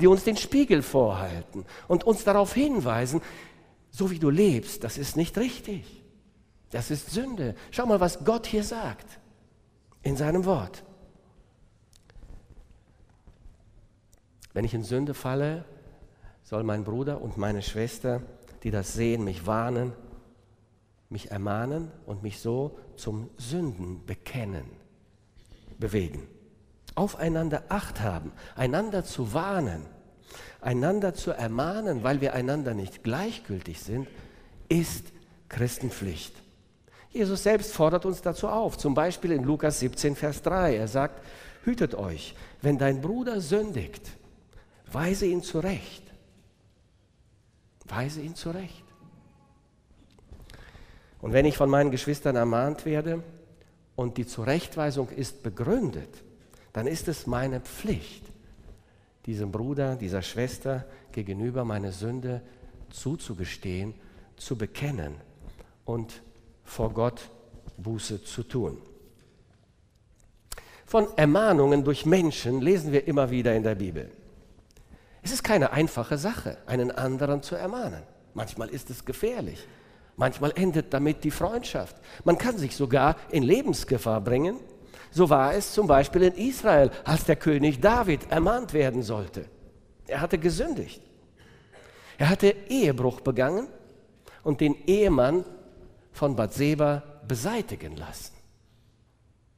[0.00, 3.20] die uns den Spiegel vorhalten und uns darauf hinweisen,
[3.90, 6.02] so wie du lebst, das ist nicht richtig.
[6.70, 7.54] Das ist Sünde.
[7.70, 9.06] Schau mal, was Gott hier sagt
[10.02, 10.84] in seinem Wort.
[14.56, 15.64] Wenn ich in Sünde falle,
[16.42, 18.22] soll mein Bruder und meine Schwester,
[18.62, 19.92] die das sehen, mich warnen
[21.08, 24.64] mich ermahnen und mich so zum Sündenbekennen
[25.78, 26.26] bewegen.
[26.94, 29.82] Aufeinander Acht haben, einander zu warnen,
[30.60, 34.08] einander zu ermahnen, weil wir einander nicht gleichgültig sind,
[34.68, 35.12] ist
[35.48, 36.34] Christenpflicht.
[37.10, 40.76] Jesus selbst fordert uns dazu auf, zum Beispiel in Lukas 17, Vers 3.
[40.76, 41.22] Er sagt,
[41.64, 44.15] hütet euch, wenn dein Bruder sündigt,
[44.92, 46.02] weise ihn zurecht.
[47.84, 48.84] Weise ihn zurecht.
[51.20, 53.22] Und wenn ich von meinen Geschwistern ermahnt werde
[53.94, 56.22] und die Zurechtweisung ist begründet,
[56.72, 58.22] dann ist es meine Pflicht,
[59.24, 62.42] diesem Bruder, dieser Schwester gegenüber meine Sünde
[62.90, 63.94] zuzugestehen,
[64.36, 65.14] zu bekennen
[65.84, 66.22] und
[66.64, 67.30] vor Gott
[67.78, 68.78] Buße zu tun.
[70.84, 74.10] Von Ermahnungen durch Menschen lesen wir immer wieder in der Bibel.
[75.26, 78.04] Es ist keine einfache Sache, einen anderen zu ermahnen.
[78.34, 79.66] Manchmal ist es gefährlich.
[80.14, 81.96] Manchmal endet damit die Freundschaft.
[82.22, 84.60] Man kann sich sogar in Lebensgefahr bringen.
[85.10, 89.46] So war es zum Beispiel in Israel, als der König David ermahnt werden sollte.
[90.06, 91.02] Er hatte gesündigt.
[92.18, 93.66] Er hatte Ehebruch begangen
[94.44, 95.44] und den Ehemann
[96.12, 98.32] von Bathseba beseitigen lassen,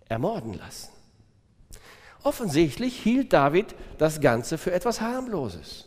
[0.08, 0.97] ermorden lassen.
[2.22, 5.86] Offensichtlich hielt David das Ganze für etwas harmloses.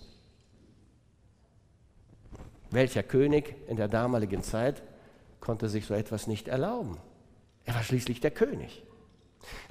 [2.69, 4.81] Welcher König in der damaligen Zeit
[5.41, 6.97] konnte sich so etwas nicht erlauben?
[7.65, 8.83] Er war schließlich der König.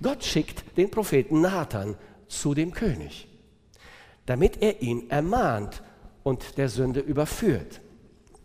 [0.03, 1.97] Gott schickt den Propheten Nathan
[2.29, 3.29] zu dem König,
[4.27, 5.83] damit er ihn ermahnt
[6.23, 7.81] und der Sünde überführt.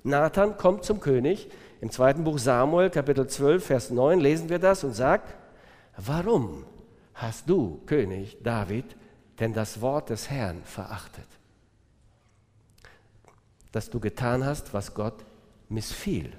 [0.04, 1.50] Nathan kommt zum König.
[1.82, 5.36] Im zweiten Buch Samuel, Kapitel 12, Vers 9 lesen wir das und sagt,
[5.98, 6.66] warum
[7.16, 8.96] hast du, König David,
[9.40, 11.28] denn das Wort des Herrn verachtet?
[13.76, 15.26] dass du getan hast, was Gott
[15.68, 16.32] missfiel.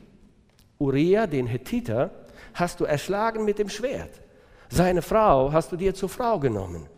[0.79, 2.11] Uriah, den Hethiter,
[2.55, 4.23] hast du erschlagen mit dem Schwert.
[4.71, 6.89] Seine Frau hast du dir zur Frau genommen.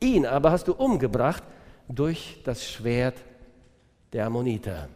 [0.00, 1.44] Ihn aber hast du umgebracht
[1.86, 3.22] durch das Schwert
[4.12, 4.88] der Ammoniter.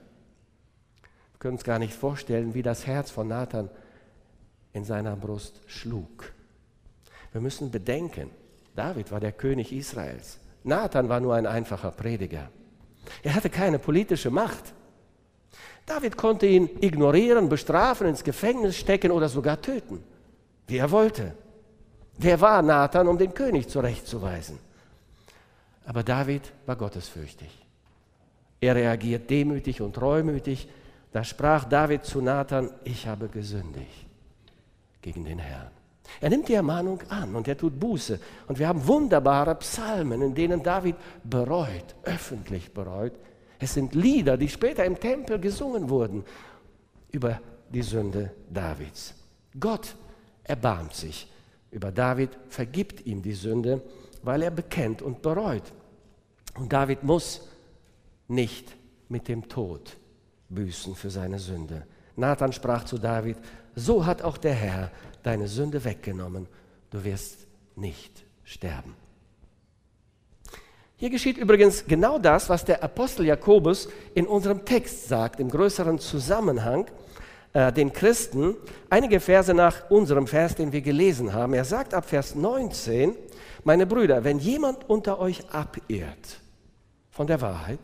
[1.02, 3.70] Wir können uns gar nicht vorstellen, wie das Herz von Nathan
[4.72, 6.32] in seiner Brust schlug.
[7.32, 8.30] Wir müssen bedenken,
[8.74, 10.38] David war der König Israels.
[10.64, 12.50] Nathan war nur ein einfacher Prediger.
[13.22, 14.74] Er hatte keine politische Macht.
[15.86, 20.02] David konnte ihn ignorieren, bestrafen, ins Gefängnis stecken oder sogar töten,
[20.66, 21.34] wie er wollte.
[22.18, 24.58] Wer war Nathan, um den König zurechtzuweisen?
[25.86, 27.66] Aber David war gottesfürchtig.
[28.60, 30.68] Er reagiert demütig und treumütig.
[31.12, 34.06] Da sprach David zu Nathan, ich habe gesündigt
[35.00, 35.77] gegen den Herrn.
[36.20, 38.18] Er nimmt die Ermahnung an und er tut Buße.
[38.46, 43.12] Und wir haben wunderbare Psalmen, in denen David bereut, öffentlich bereut,
[43.58, 46.24] es sind Lieder, die später im Tempel gesungen wurden
[47.10, 49.14] über die Sünde Davids.
[49.58, 49.96] Gott
[50.44, 51.30] erbarmt sich
[51.70, 53.82] über David, vergibt ihm die Sünde,
[54.22, 55.72] weil er bekennt und bereut.
[56.54, 57.48] Und David muss
[58.28, 58.76] nicht
[59.08, 59.96] mit dem Tod
[60.48, 61.84] büßen für seine Sünde.
[62.16, 63.36] Nathan sprach zu David,
[63.74, 64.90] so hat auch der Herr
[65.28, 66.48] deine Sünde weggenommen,
[66.90, 68.94] du wirst nicht sterben.
[70.96, 75.98] Hier geschieht übrigens genau das, was der Apostel Jakobus in unserem Text sagt, im größeren
[75.98, 76.86] Zusammenhang.
[77.52, 78.56] äh, den Christen
[78.90, 81.52] einige Verse nach unserem Vers, den wir gelesen haben.
[81.52, 83.14] Er sagt ab Vers 19,
[83.64, 86.40] meine Brüder, wenn jemand unter euch abirrt
[87.10, 87.80] von der Wahrheit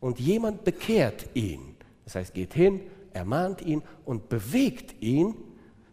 [0.00, 2.80] und jemand bekehrt ihn, das heißt geht hin,
[3.12, 5.36] ermahnt ihn und bewegt ihn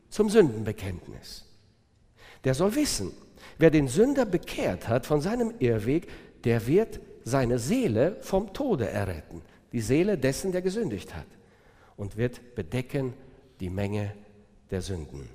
[0.09, 1.45] zum Sündenbekenntnis.
[2.43, 3.11] Der soll wissen,
[3.57, 6.07] wer den Sünder bekehrt hat von seinem Irrweg,
[6.43, 9.41] der wird seine Seele vom Tode erretten,
[9.71, 11.27] die Seele dessen, der gesündigt hat,
[11.97, 13.13] und wird bedecken
[13.59, 14.13] die Menge
[14.71, 15.29] der Sünden.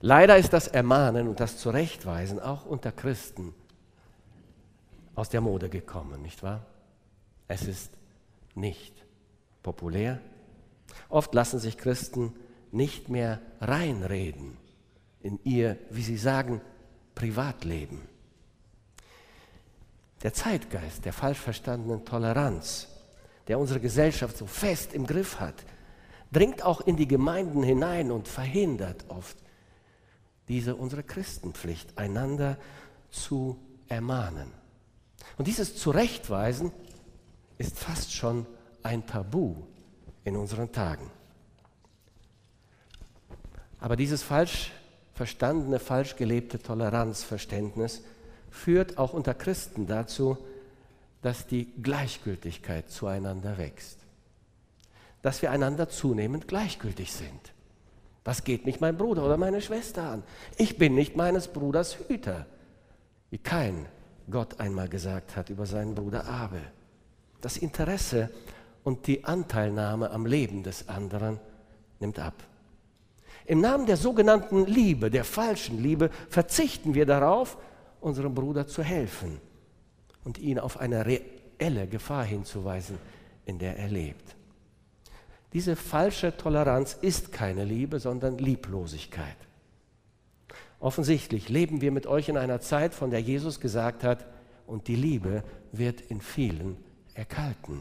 [0.00, 3.54] Leider ist das Ermahnen und das Zurechtweisen auch unter Christen
[5.14, 6.66] aus der Mode gekommen, nicht wahr?
[7.46, 7.90] Es ist
[8.54, 8.94] nicht
[9.62, 10.20] populär.
[11.08, 12.34] Oft lassen sich Christen
[12.70, 14.56] nicht mehr reinreden
[15.20, 16.60] in ihr, wie sie sagen,
[17.14, 18.00] Privatleben.
[20.22, 22.88] Der Zeitgeist der falsch verstandenen Toleranz,
[23.48, 25.64] der unsere Gesellschaft so fest im Griff hat,
[26.32, 29.36] dringt auch in die Gemeinden hinein und verhindert oft
[30.48, 32.58] diese unsere Christenpflicht, einander
[33.10, 34.50] zu ermahnen.
[35.38, 36.72] Und dieses Zurechtweisen
[37.58, 38.46] ist fast schon
[38.82, 39.56] ein Tabu
[40.24, 41.10] in unseren Tagen.
[43.80, 44.72] Aber dieses falsch
[45.14, 48.02] verstandene, falsch gelebte Toleranzverständnis
[48.50, 50.38] führt auch unter Christen dazu,
[51.22, 53.98] dass die Gleichgültigkeit zueinander wächst.
[55.22, 57.52] Dass wir einander zunehmend gleichgültig sind.
[58.24, 60.22] Was geht mich mein Bruder oder meine Schwester an?
[60.56, 62.46] Ich bin nicht meines Bruders Hüter,
[63.30, 63.86] wie kein
[64.30, 66.62] Gott einmal gesagt hat über seinen Bruder Abel.
[67.40, 68.30] Das Interesse
[68.84, 71.38] und die Anteilnahme am Leben des anderen
[72.00, 72.34] nimmt ab.
[73.46, 77.58] Im Namen der sogenannten Liebe, der falschen Liebe, verzichten wir darauf,
[78.00, 79.40] unserem Bruder zu helfen
[80.24, 82.98] und ihn auf eine reelle Gefahr hinzuweisen,
[83.44, 84.36] in der er lebt.
[85.52, 89.36] Diese falsche Toleranz ist keine Liebe, sondern Lieblosigkeit.
[90.80, 94.26] Offensichtlich leben wir mit euch in einer Zeit, von der Jesus gesagt hat,
[94.66, 96.76] und die Liebe wird in vielen
[97.14, 97.80] erkalten.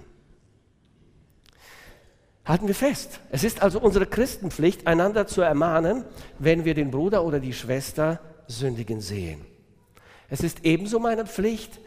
[2.45, 3.19] Halten wir fest.
[3.30, 6.06] Es ist also unsere Christenpflicht, einander zu ermahnen,
[6.39, 9.45] wenn wir den Bruder oder die Schwester sündigen sehen.
[10.30, 11.80] Es ist ebenso meine Pflicht,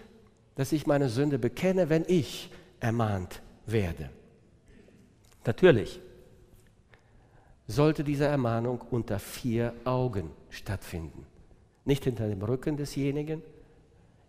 [0.54, 4.10] dass ich meine Sünde bekenne, wenn ich ermahnt werde.
[5.44, 6.00] Natürlich
[7.66, 11.26] sollte diese Ermahnung unter vier Augen stattfinden.
[11.84, 13.42] Nicht hinter dem Rücken desjenigen.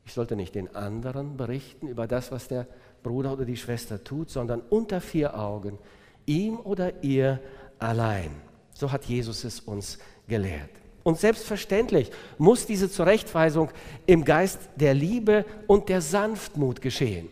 [0.05, 2.67] Ich sollte nicht den anderen berichten über das, was der
[3.03, 5.77] Bruder oder die Schwester tut, sondern unter vier Augen
[6.25, 7.39] ihm oder ihr
[7.79, 8.31] allein.
[8.73, 10.69] So hat Jesus es uns gelehrt.
[11.03, 13.69] Und selbstverständlich muss diese Zurechtweisung
[14.07, 17.29] im Geist der Liebe und der Sanftmut geschehen.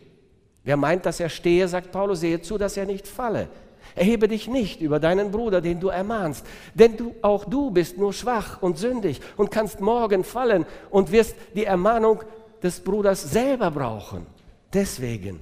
[0.62, 3.48] Wer meint, dass er stehe, sagt Paulus, sehe zu, dass er nicht falle.
[3.96, 8.12] Erhebe dich nicht über deinen Bruder, den du ermahnst, denn du, auch du bist nur
[8.12, 12.22] schwach und sündig und kannst morgen fallen und wirst die Ermahnung
[12.62, 14.26] des Bruders selber brauchen.
[14.72, 15.40] Deswegen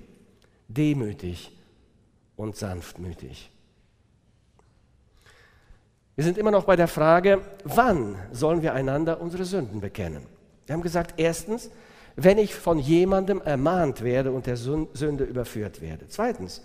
[0.68, 1.52] demütig
[2.42, 3.50] und sanftmütig.
[6.16, 10.26] Wir sind immer noch bei der Frage, wann sollen wir einander unsere Sünden bekennen?
[10.66, 11.70] Wir haben gesagt, erstens,
[12.16, 16.08] wenn ich von jemandem ermahnt werde und der Sünde überführt werde.
[16.08, 16.62] Zweitens,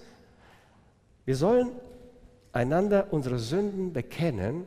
[1.25, 1.71] wir sollen
[2.51, 4.65] einander unsere Sünden bekennen,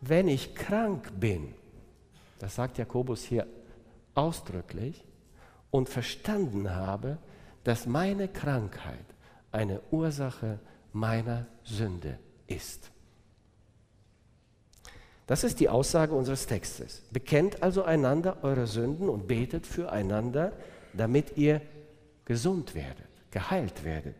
[0.00, 1.52] wenn ich krank bin.
[2.38, 3.46] Das sagt Jakobus hier
[4.14, 5.04] ausdrücklich
[5.72, 7.18] und verstanden habe,
[7.64, 9.15] dass meine Krankheit
[9.56, 10.60] eine Ursache
[10.92, 12.90] meiner Sünde ist.
[15.26, 17.02] Das ist die Aussage unseres Textes.
[17.10, 20.52] Bekennt also einander eure Sünden und betet füreinander,
[20.92, 21.60] damit ihr
[22.24, 24.14] gesund werdet, geheilt werdet.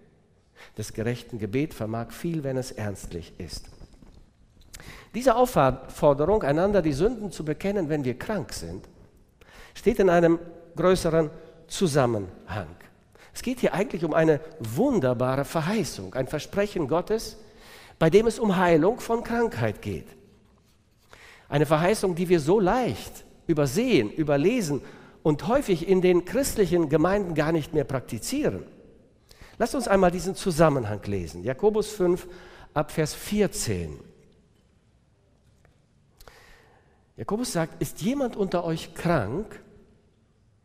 [0.75, 3.69] Das gerechten Gebet vermag viel, wenn es ernstlich ist.
[5.15, 8.89] Diese Aufforderung, einander die Sünden zu bekennen, wenn wir krank sind,
[9.75, 10.39] steht in einem
[10.75, 11.31] größeren
[11.69, 12.69] Zusammenhang.
[13.37, 17.37] Es geht hier eigentlich um eine wunderbare Verheißung, ein Versprechen Gottes,
[17.99, 20.07] bei dem es um Heilung von Krankheit geht.
[21.47, 24.81] Eine Verheißung, die wir so leicht übersehen, überlesen
[25.23, 28.65] und häufig in den christlichen Gemeinden gar nicht mehr praktizieren.
[29.59, 31.45] Lasst uns einmal diesen Zusammenhang lesen.
[31.45, 32.27] Jakobus 5
[32.73, 34.01] ab Vers 14.
[37.19, 39.61] Jakobus sagt, ist jemand unter euch krank,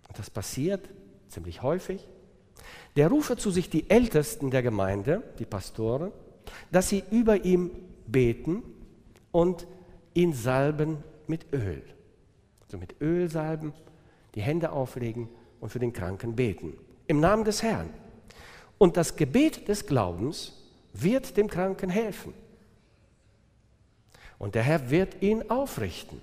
[0.07, 0.87] und das passiert
[1.27, 2.07] ziemlich häufig,
[2.95, 6.11] der rufe zu sich die Ältesten der Gemeinde, die Pastoren,
[6.71, 7.71] dass sie über ihm
[8.07, 8.63] beten
[9.31, 9.67] und
[10.13, 11.81] ihn salben mit Öl.
[12.67, 13.73] So mit Öl salben,
[14.35, 15.29] die Hände auflegen
[15.59, 16.77] und für den Kranken beten.
[17.07, 17.89] Im Namen des Herrn.
[18.77, 20.53] Und das Gebet des Glaubens
[20.93, 22.33] wird dem Kranken helfen.
[24.39, 26.19] Und der Herr wird ihn aufrichten.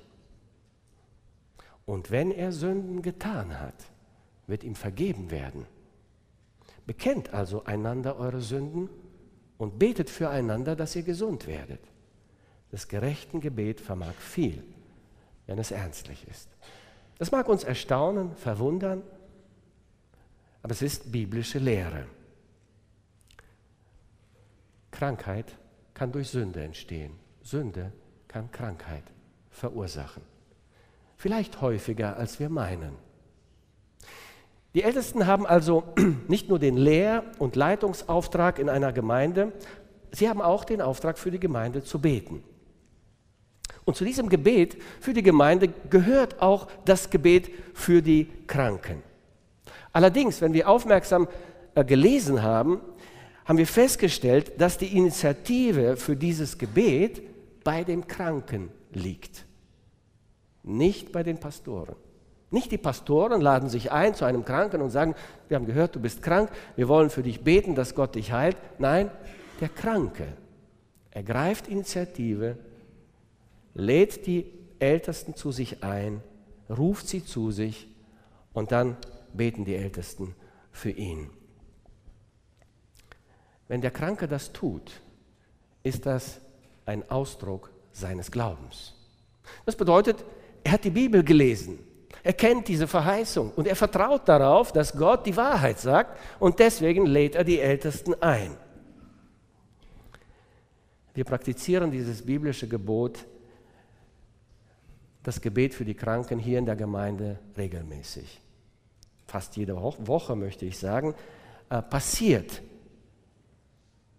[1.86, 3.74] Und wenn er Sünden getan hat,
[4.46, 5.66] wird ihm vergeben werden.
[6.88, 8.88] Bekennt also einander eure Sünden
[9.58, 11.82] und betet füreinander, dass ihr gesund werdet.
[12.70, 14.64] Das gerechten Gebet vermag viel,
[15.46, 16.48] wenn es ernstlich ist.
[17.18, 19.02] Das mag uns erstaunen, verwundern,
[20.62, 22.06] aber es ist biblische Lehre.
[24.90, 25.58] Krankheit
[25.92, 27.12] kann durch Sünde entstehen.
[27.42, 27.92] Sünde
[28.28, 29.04] kann Krankheit
[29.50, 30.22] verursachen.
[31.16, 32.96] Vielleicht häufiger, als wir meinen.
[34.78, 35.82] Die Ältesten haben also
[36.28, 39.50] nicht nur den Lehr- und Leitungsauftrag in einer Gemeinde,
[40.12, 42.44] sie haben auch den Auftrag für die Gemeinde zu beten.
[43.84, 49.02] Und zu diesem Gebet für die Gemeinde gehört auch das Gebet für die Kranken.
[49.92, 51.26] Allerdings, wenn wir aufmerksam
[51.74, 52.80] äh, gelesen haben,
[53.46, 57.20] haben wir festgestellt, dass die Initiative für dieses Gebet
[57.64, 59.44] bei dem Kranken liegt,
[60.62, 61.96] nicht bei den Pastoren.
[62.50, 65.14] Nicht die Pastoren laden sich ein zu einem Kranken und sagen,
[65.48, 68.56] wir haben gehört, du bist krank, wir wollen für dich beten, dass Gott dich heilt.
[68.78, 69.10] Nein,
[69.60, 70.26] der Kranke
[71.10, 72.56] ergreift Initiative,
[73.74, 76.22] lädt die Ältesten zu sich ein,
[76.70, 77.88] ruft sie zu sich
[78.52, 78.96] und dann
[79.34, 80.34] beten die Ältesten
[80.72, 81.30] für ihn.
[83.66, 85.02] Wenn der Kranke das tut,
[85.82, 86.40] ist das
[86.86, 88.94] ein Ausdruck seines Glaubens.
[89.66, 90.24] Das bedeutet,
[90.64, 91.78] er hat die Bibel gelesen,
[92.28, 97.06] er kennt diese Verheißung und er vertraut darauf, dass Gott die Wahrheit sagt und deswegen
[97.06, 98.54] lädt er die Ältesten ein.
[101.14, 103.24] Wir praktizieren dieses biblische Gebot,
[105.22, 108.42] das Gebet für die Kranken hier in der Gemeinde regelmäßig.
[109.26, 111.14] Fast jede Woche möchte ich sagen,
[111.70, 112.60] äh, passiert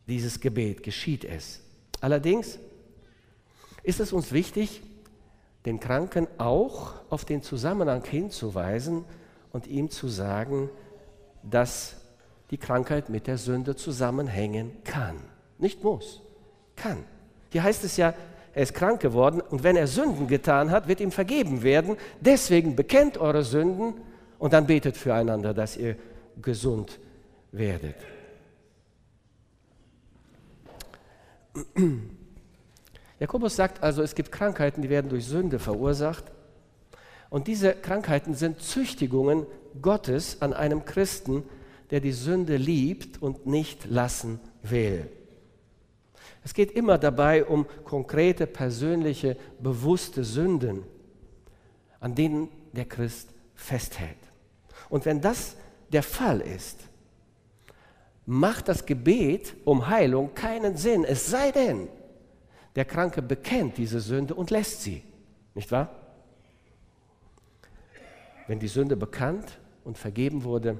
[0.07, 1.61] dieses Gebet, geschieht es.
[2.01, 2.57] Allerdings
[3.83, 4.81] ist es uns wichtig,
[5.65, 9.05] den Kranken auch auf den Zusammenhang hinzuweisen
[9.51, 10.69] und ihm zu sagen,
[11.43, 11.95] dass
[12.51, 15.17] die Krankheit mit der Sünde zusammenhängen kann.
[15.57, 16.21] Nicht muss,
[16.75, 17.03] kann.
[17.51, 18.13] Hier heißt es ja,
[18.53, 21.97] er ist krank geworden und wenn er Sünden getan hat, wird ihm vergeben werden.
[22.19, 23.93] Deswegen bekennt eure Sünden
[24.39, 25.95] und dann betet füreinander, dass ihr
[26.41, 26.99] gesund
[27.51, 27.95] werdet.
[33.19, 36.23] Jakobus sagt also, es gibt Krankheiten, die werden durch Sünde verursacht.
[37.29, 39.45] Und diese Krankheiten sind Züchtigungen
[39.81, 41.43] Gottes an einem Christen,
[41.91, 45.09] der die Sünde liebt und nicht lassen will.
[46.43, 50.83] Es geht immer dabei um konkrete, persönliche, bewusste Sünden,
[51.99, 54.17] an denen der Christ festhält.
[54.89, 55.57] Und wenn das
[55.91, 56.79] der Fall ist,
[58.25, 61.89] macht das Gebet um Heilung keinen Sinn, es sei denn,
[62.75, 65.03] der Kranke bekennt diese Sünde und lässt sie.
[65.55, 65.89] Nicht wahr?
[68.47, 70.77] Wenn die Sünde bekannt und vergeben wurde,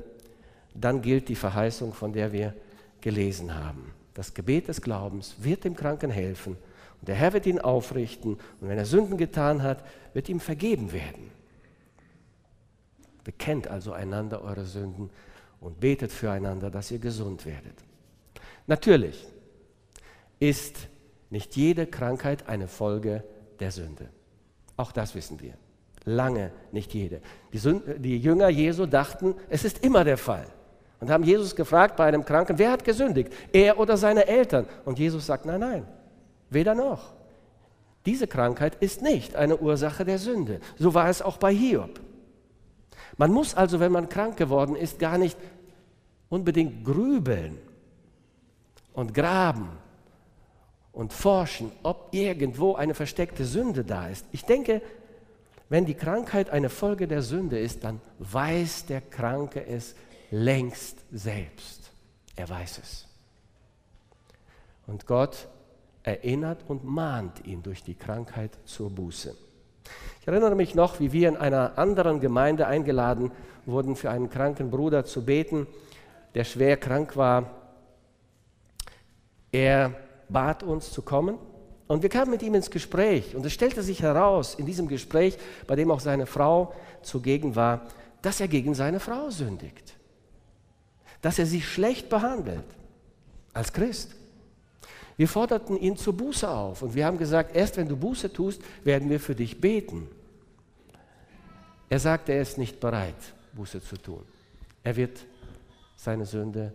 [0.74, 2.54] dann gilt die Verheißung, von der wir
[3.02, 3.94] gelesen haben.
[4.14, 6.58] Das Gebet des Glaubens wird dem Kranken helfen
[7.00, 10.92] und der Herr wird ihn aufrichten und wenn er Sünden getan hat, wird ihm vergeben
[10.92, 11.32] werden.
[13.24, 15.10] Bekennt also einander eure Sünden
[15.62, 17.76] und betet füreinander, dass ihr gesund werdet.
[18.68, 19.26] Natürlich
[20.40, 20.88] ist
[21.30, 23.24] nicht jede Krankheit eine Folge
[23.60, 24.10] der Sünde.
[24.78, 25.54] Auch das wissen wir.
[26.06, 27.22] Lange nicht jede.
[27.54, 30.48] Die, Sünde, die, Jünger Jesu dachten, es ist immer der Fall.
[31.00, 33.32] Und haben Jesus gefragt bei einem Kranken, wer hat gesündigt?
[33.54, 34.66] Er oder seine Eltern?
[34.86, 35.86] Und Jesus sagt, nein, nein,
[36.50, 37.14] weder noch.
[38.06, 40.62] Diese Krankheit ist nicht eine Ursache der Sünde.
[40.78, 42.00] So war es auch bei Hiob.
[43.18, 45.38] Man muss also, wenn man krank geworden ist, gar nicht
[46.30, 47.58] unbedingt grübeln
[48.94, 49.70] und graben
[50.92, 54.26] und forschen, ob irgendwo eine versteckte Sünde da ist.
[54.32, 54.82] Ich denke,
[55.70, 59.96] wenn die Krankheit eine Folge der Sünde ist, dann weiß der Kranke es
[60.32, 61.92] längst selbst.
[62.36, 63.08] Er weiß es.
[64.88, 65.48] Und Gott
[66.04, 69.36] erinnert und mahnt ihn durch die Krankheit zur Buße.
[70.22, 73.32] Ich erinnere mich noch, wie wir in einer anderen Gemeinde eingeladen
[73.66, 75.68] wurden, für einen kranken Bruder zu beten,
[76.34, 77.52] der schwer krank war.
[79.52, 79.94] Er
[80.30, 81.38] bat uns zu kommen
[81.88, 85.38] und wir kamen mit ihm ins Gespräch und es stellte sich heraus in diesem Gespräch,
[85.68, 87.88] bei dem auch seine Frau zugegen war,
[88.22, 89.96] dass er gegen seine Frau sündigt,
[91.22, 92.66] dass er sie schlecht behandelt
[93.54, 94.16] als Christ.
[95.18, 98.62] Wir forderten ihn zur Buße auf und wir haben gesagt, erst wenn du Buße tust,
[98.84, 100.08] werden wir für dich beten.
[101.90, 103.16] Er sagte, er ist nicht bereit,
[103.54, 104.24] Buße zu tun.
[104.84, 105.26] Er wird
[105.98, 106.72] seine Sünde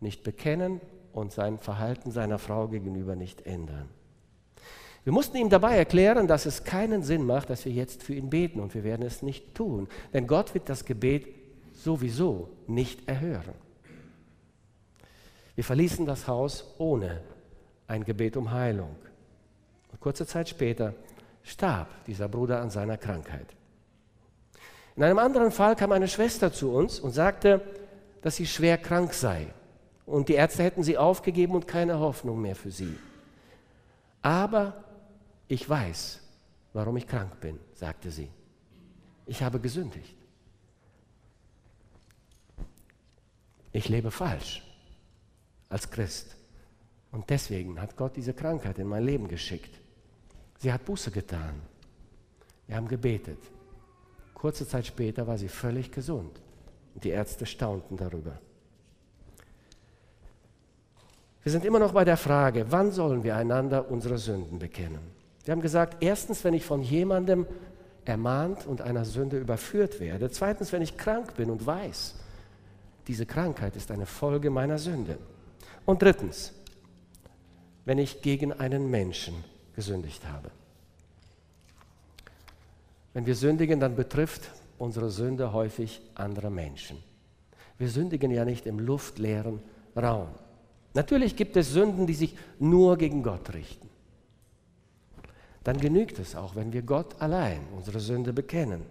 [0.00, 0.80] nicht bekennen
[1.12, 3.88] und sein Verhalten seiner Frau gegenüber nicht ändern.
[5.04, 8.28] Wir mussten ihm dabei erklären, dass es keinen Sinn macht, dass wir jetzt für ihn
[8.28, 11.26] beten und wir werden es nicht tun, denn Gott wird das Gebet
[11.72, 13.54] sowieso nicht erhören.
[15.54, 17.22] Wir verließen das Haus ohne
[17.86, 18.94] ein Gebet um Heilung.
[19.90, 20.94] Und kurze Zeit später
[21.42, 23.46] starb dieser Bruder an seiner Krankheit.
[24.96, 27.62] In einem anderen Fall kam eine Schwester zu uns und sagte,
[28.22, 29.46] dass sie schwer krank sei.
[30.10, 32.96] Und die Ärzte hätten sie aufgegeben und keine Hoffnung mehr für sie.
[34.22, 34.82] Aber
[35.46, 36.20] ich weiß,
[36.72, 38.28] warum ich krank bin, sagte sie.
[39.26, 40.16] Ich habe gesündigt.
[43.70, 44.64] Ich lebe falsch
[45.68, 46.34] als Christ.
[47.12, 49.78] Und deswegen hat Gott diese Krankheit in mein Leben geschickt.
[50.58, 51.54] Sie hat Buße getan.
[52.66, 53.38] Wir haben gebetet.
[54.34, 56.40] Kurze Zeit später war sie völlig gesund.
[56.96, 58.40] Und die Ärzte staunten darüber.
[61.42, 65.00] Wir sind immer noch bei der Frage, wann sollen wir einander unsere Sünden bekennen?
[65.44, 67.46] Wir haben gesagt, erstens, wenn ich von jemandem
[68.04, 70.30] ermahnt und einer Sünde überführt werde.
[70.30, 72.14] Zweitens, wenn ich krank bin und weiß,
[73.06, 75.18] diese Krankheit ist eine Folge meiner Sünde.
[75.86, 76.52] Und drittens,
[77.84, 79.34] wenn ich gegen einen Menschen
[79.74, 80.50] gesündigt habe.
[83.14, 86.98] Wenn wir sündigen, dann betrifft unsere Sünde häufig andere Menschen.
[87.78, 89.60] Wir sündigen ja nicht im luftleeren
[89.96, 90.28] Raum.
[90.94, 93.88] Natürlich gibt es Sünden, die sich nur gegen Gott richten.
[95.62, 98.82] Dann genügt es auch, wenn wir Gott allein unsere Sünde bekennen.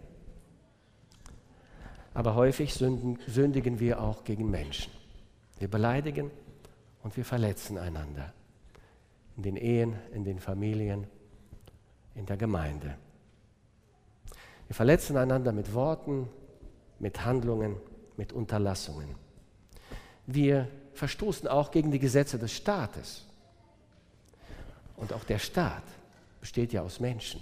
[2.13, 4.91] Aber häufig sündigen wir auch gegen Menschen.
[5.57, 6.31] Wir beleidigen
[7.03, 8.33] und wir verletzen einander
[9.37, 11.07] in den Ehen, in den Familien,
[12.13, 12.95] in der Gemeinde.
[14.67, 16.27] Wir verletzen einander mit Worten,
[16.99, 17.77] mit Handlungen,
[18.17, 19.15] mit Unterlassungen.
[20.27, 20.67] Wir
[20.99, 23.25] verstoßen auch gegen die Gesetze des Staates.
[24.97, 25.83] Und auch der Staat
[26.41, 27.41] besteht ja aus Menschen.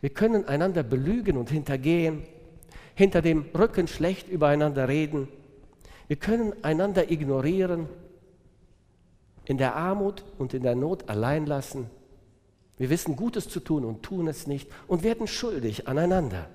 [0.00, 2.22] Wir können einander belügen und hintergehen,
[2.94, 5.28] hinter dem Rücken schlecht übereinander reden.
[6.06, 7.88] Wir können einander ignorieren
[9.46, 11.88] in der Armut und in der Not allein lassen.
[12.76, 16.50] Wir wissen Gutes zu tun und tun es nicht und werden schuldig aneinander.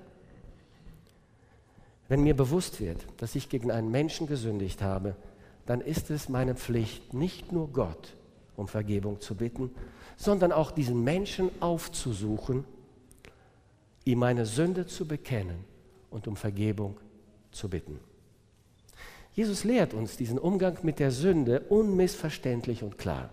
[2.10, 5.14] Wenn mir bewusst wird, dass ich gegen einen Menschen gesündigt habe,
[5.64, 8.16] dann ist es meine Pflicht, nicht nur Gott
[8.56, 9.70] um Vergebung zu bitten,
[10.16, 12.64] sondern auch diesen Menschen aufzusuchen,
[14.04, 15.64] ihm meine Sünde zu bekennen
[16.10, 16.96] und um Vergebung
[17.52, 18.00] zu bitten.
[19.32, 23.30] Jesus lehrt uns diesen Umgang mit der Sünde unmissverständlich und klar.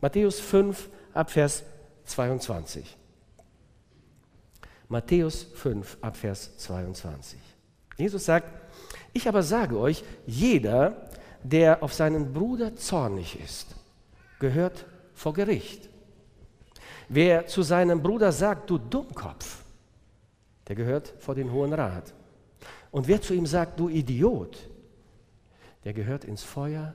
[0.00, 1.62] Matthäus 5 Abvers
[2.06, 2.96] 22.
[4.88, 7.43] Matthäus 5 Abvers 22.
[7.96, 8.48] Jesus sagt,
[9.12, 11.08] ich aber sage euch, jeder,
[11.42, 13.76] der auf seinen Bruder zornig ist,
[14.40, 15.88] gehört vor Gericht.
[17.08, 19.62] Wer zu seinem Bruder sagt, du Dummkopf,
[20.66, 22.14] der gehört vor den Hohen Rat.
[22.90, 24.68] Und wer zu ihm sagt, du Idiot,
[25.84, 26.94] der gehört ins Feuer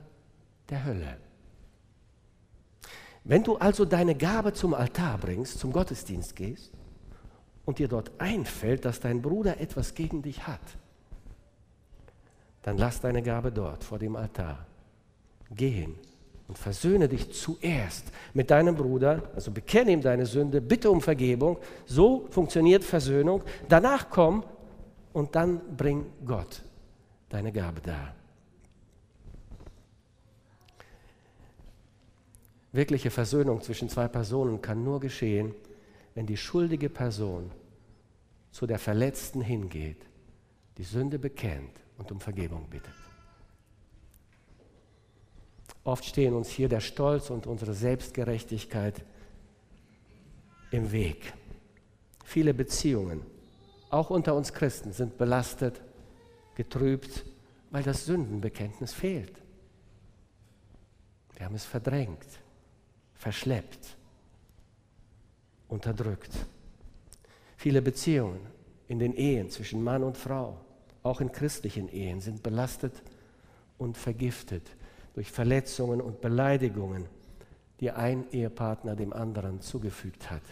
[0.68, 1.16] der Hölle.
[3.24, 6.72] Wenn du also deine Gabe zum Altar bringst, zum Gottesdienst gehst
[7.64, 10.60] und dir dort einfällt, dass dein Bruder etwas gegen dich hat,
[12.62, 14.66] dann lass deine Gabe dort vor dem Altar.
[15.50, 15.94] Geh hin
[16.48, 21.58] und versöhne dich zuerst mit deinem Bruder, also bekenne ihm deine Sünde, bitte um Vergebung.
[21.86, 23.42] So funktioniert Versöhnung.
[23.68, 24.44] Danach komm
[25.12, 26.62] und dann bring Gott
[27.28, 28.14] deine Gabe dar.
[32.72, 35.54] Wirkliche Versöhnung zwischen zwei Personen kann nur geschehen,
[36.14, 37.50] wenn die schuldige Person
[38.52, 40.04] zu der Verletzten hingeht,
[40.78, 42.94] die Sünde bekennt und um Vergebung bittet.
[45.84, 49.04] Oft stehen uns hier der Stolz und unsere Selbstgerechtigkeit
[50.70, 51.32] im Weg.
[52.24, 53.22] Viele Beziehungen,
[53.90, 55.80] auch unter uns Christen, sind belastet,
[56.54, 57.24] getrübt,
[57.70, 59.34] weil das Sündenbekenntnis fehlt.
[61.36, 62.26] Wir haben es verdrängt
[63.14, 63.98] verschleppt,
[65.68, 66.32] unterdrückt.
[67.56, 68.40] Viele Beziehungen
[68.88, 70.58] in den Ehen zwischen Mann und Frau,
[71.02, 73.02] auch in christlichen Ehen, sind belastet
[73.78, 74.62] und vergiftet
[75.14, 77.06] durch Verletzungen und Beleidigungen,
[77.80, 80.42] die ein Ehepartner dem anderen zugefügt hat.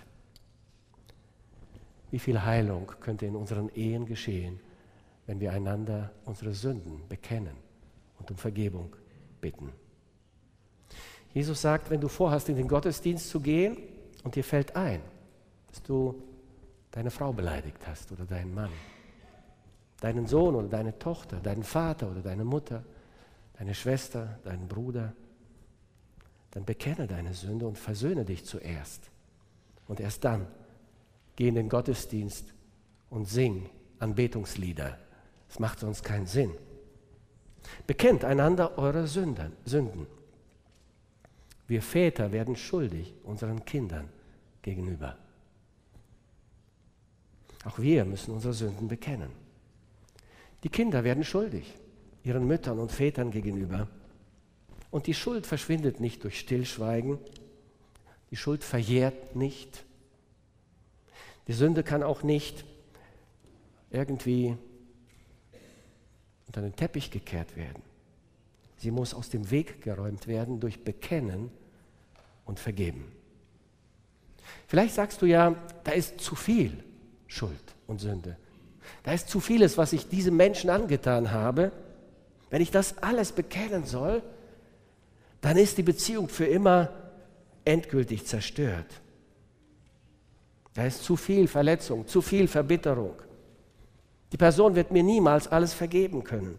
[2.11, 4.61] Wie viel Heilung könnte in unseren Ehen geschehen,
[5.27, 7.55] wenn wir einander unsere Sünden bekennen
[8.19, 8.97] und um Vergebung
[9.41, 9.73] bitten.
[11.35, 13.77] Jesus sagt, wenn du vorhast, in den Gottesdienst zu gehen
[14.25, 15.03] und dir fällt ein,
[15.69, 16.23] dass du
[16.91, 18.71] deine Frau beleidigt hast oder deinen Mann,
[20.01, 22.85] deinen Sohn oder deine Tochter, deinen Vater oder deine Mutter,
[23.59, 25.13] deine Schwester, deinen Bruder,
[26.53, 29.11] dann bekenne deine Sünde und versöhne dich zuerst.
[29.87, 30.47] Und erst dann
[31.37, 32.55] geh in den Gottesdienst
[33.11, 33.69] und sing
[33.99, 34.99] Anbetungslieder.
[35.49, 36.53] Das macht sonst keinen Sinn.
[37.87, 39.07] Bekennt einander eure.
[39.07, 40.07] Sünden.
[41.67, 44.09] Wir Väter werden schuldig unseren Kindern
[44.63, 45.17] gegenüber.
[47.65, 49.48] Auch wir müssen unsere Sünden bekennen.
[50.65, 51.75] Die Kinder werden schuldig
[52.25, 53.89] ihren Müttern und Vätern gegenüber.
[54.91, 57.19] Und die Schuld verschwindet nicht durch Stillschweigen.
[58.31, 59.85] Die Schuld verjährt nicht.
[61.47, 62.65] Die Sünde kann auch nicht
[63.91, 64.57] irgendwie
[66.47, 67.83] unter den Teppich gekehrt werden.
[68.77, 71.51] Sie muss aus dem Weg geräumt werden durch Bekennen
[72.45, 73.11] und Vergeben.
[74.67, 75.55] Vielleicht sagst du ja,
[75.85, 76.85] da ist zu viel
[77.27, 78.37] Schuld und Sünde.
[79.03, 81.73] Da ist zu vieles, was ich diesem Menschen angetan habe.
[82.51, 84.23] Wenn ich das alles bekennen soll,
[85.41, 86.91] dann ist die Beziehung für immer
[87.65, 89.01] endgültig zerstört.
[90.75, 93.15] Da ist zu viel Verletzung, zu viel Verbitterung.
[94.33, 96.59] Die Person wird mir niemals alles vergeben können.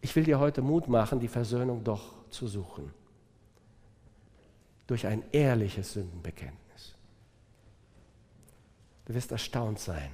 [0.00, 2.92] Ich will dir heute Mut machen, die Versöhnung doch zu suchen.
[4.86, 6.96] Durch ein ehrliches Sündenbekenntnis.
[9.04, 10.10] Du wirst erstaunt sein,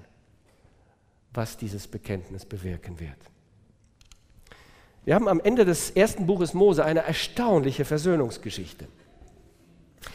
[1.39, 3.17] was dieses Bekenntnis bewirken wird.
[5.05, 8.89] Wir haben am Ende des ersten Buches Mose eine erstaunliche Versöhnungsgeschichte.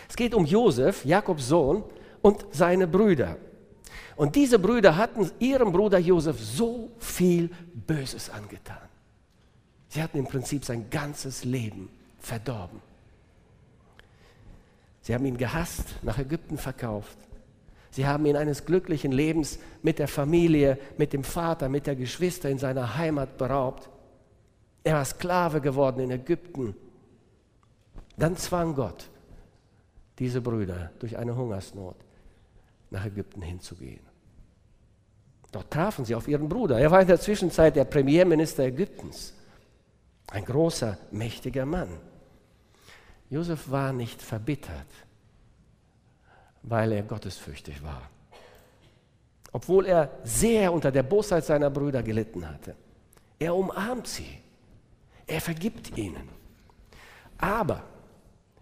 [0.10, 1.84] Es geht um Josef, Jakobs Sohn,
[2.22, 3.38] und seine Brüder.
[4.18, 8.90] Und diese Brüder hatten ihrem Bruder Josef so viel Böses angetan.
[9.88, 12.82] Sie hatten im Prinzip sein ganzes Leben verdorben.
[15.02, 17.18] Sie haben ihn gehasst, nach Ägypten verkauft.
[17.94, 22.50] Sie haben ihn eines glücklichen Lebens mit der Familie, mit dem Vater, mit der Geschwister
[22.50, 23.88] in seiner Heimat beraubt.
[24.84, 26.76] Er war Sklave geworden in Ägypten.
[28.18, 29.08] Dann zwang Gott
[30.18, 31.98] diese Brüder durch eine Hungersnot
[32.90, 34.02] nach Ägypten hinzugehen.
[35.52, 36.80] Dort trafen sie auf ihren Bruder.
[36.80, 39.36] Er war in der Zwischenzeit der Premierminister Ägyptens.
[40.32, 41.90] Ein großer, mächtiger Mann.
[43.30, 44.88] Josef war nicht verbittert,
[46.64, 48.10] weil er gottesfürchtig war.
[49.52, 52.76] Obwohl er sehr unter der Bosheit seiner Brüder gelitten hatte.
[53.38, 54.40] Er umarmt sie.
[55.28, 56.28] Er vergibt ihnen.
[57.38, 57.84] Aber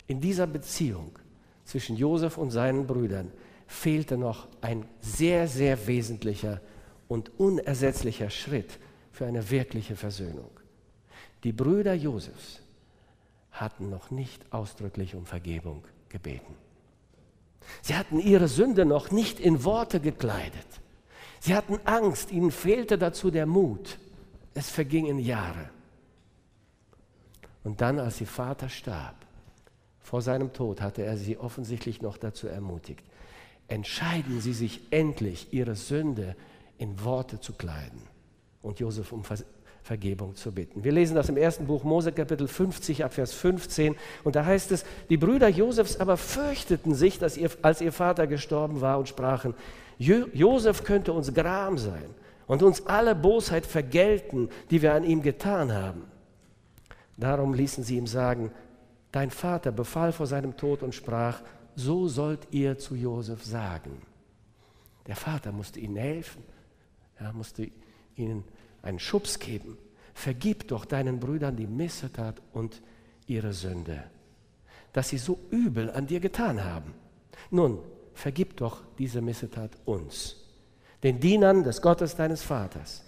[0.07, 1.17] in dieser Beziehung
[1.63, 3.31] zwischen Josef und seinen Brüdern
[3.67, 6.59] fehlte noch ein sehr, sehr wesentlicher
[7.07, 8.79] und unersetzlicher Schritt
[9.11, 10.51] für eine wirkliche Versöhnung.
[11.43, 12.61] Die Brüder Josefs
[13.51, 16.55] hatten noch nicht ausdrücklich um Vergebung gebeten.
[17.81, 20.67] Sie hatten ihre Sünde noch nicht in Worte gekleidet.
[21.39, 23.97] Sie hatten Angst, ihnen fehlte dazu der Mut.
[24.53, 25.69] Es vergingen Jahre.
[27.63, 29.15] Und dann, als ihr Vater starb,
[29.99, 33.03] vor seinem Tod, hatte er sie offensichtlich noch dazu ermutigt.
[33.67, 36.35] Entscheiden Sie sich endlich, Ihre Sünde
[36.77, 38.01] in Worte zu kleiden
[38.61, 39.13] und Josef
[39.83, 40.83] Vergebung zu bitten.
[40.83, 44.71] Wir lesen das im ersten Buch Mose Kapitel 50 ab Vers 15 und da heißt
[44.71, 49.09] es, die Brüder Josefs aber fürchteten sich, dass ihr, als ihr Vater gestorben war und
[49.09, 49.55] sprachen,
[49.97, 52.09] Josef könnte uns Gram sein
[52.47, 56.03] und uns alle Bosheit vergelten, die wir an ihm getan haben.
[57.17, 58.51] Darum ließen sie ihm sagen,
[59.11, 61.41] dein Vater befahl vor seinem Tod und sprach,
[61.75, 64.01] so sollt ihr zu Josef sagen.
[65.07, 66.43] Der Vater musste ihnen helfen,
[67.17, 67.69] er musste
[68.15, 68.43] ihnen
[68.81, 69.77] einen Schubs geben.
[70.13, 72.81] Vergib doch deinen Brüdern die Missetat und
[73.27, 74.03] ihre Sünde,
[74.93, 76.93] dass sie so übel an dir getan haben.
[77.49, 77.79] Nun,
[78.13, 80.35] vergib doch diese Missetat uns,
[81.01, 83.03] den Dienern des Gottes deines Vaters.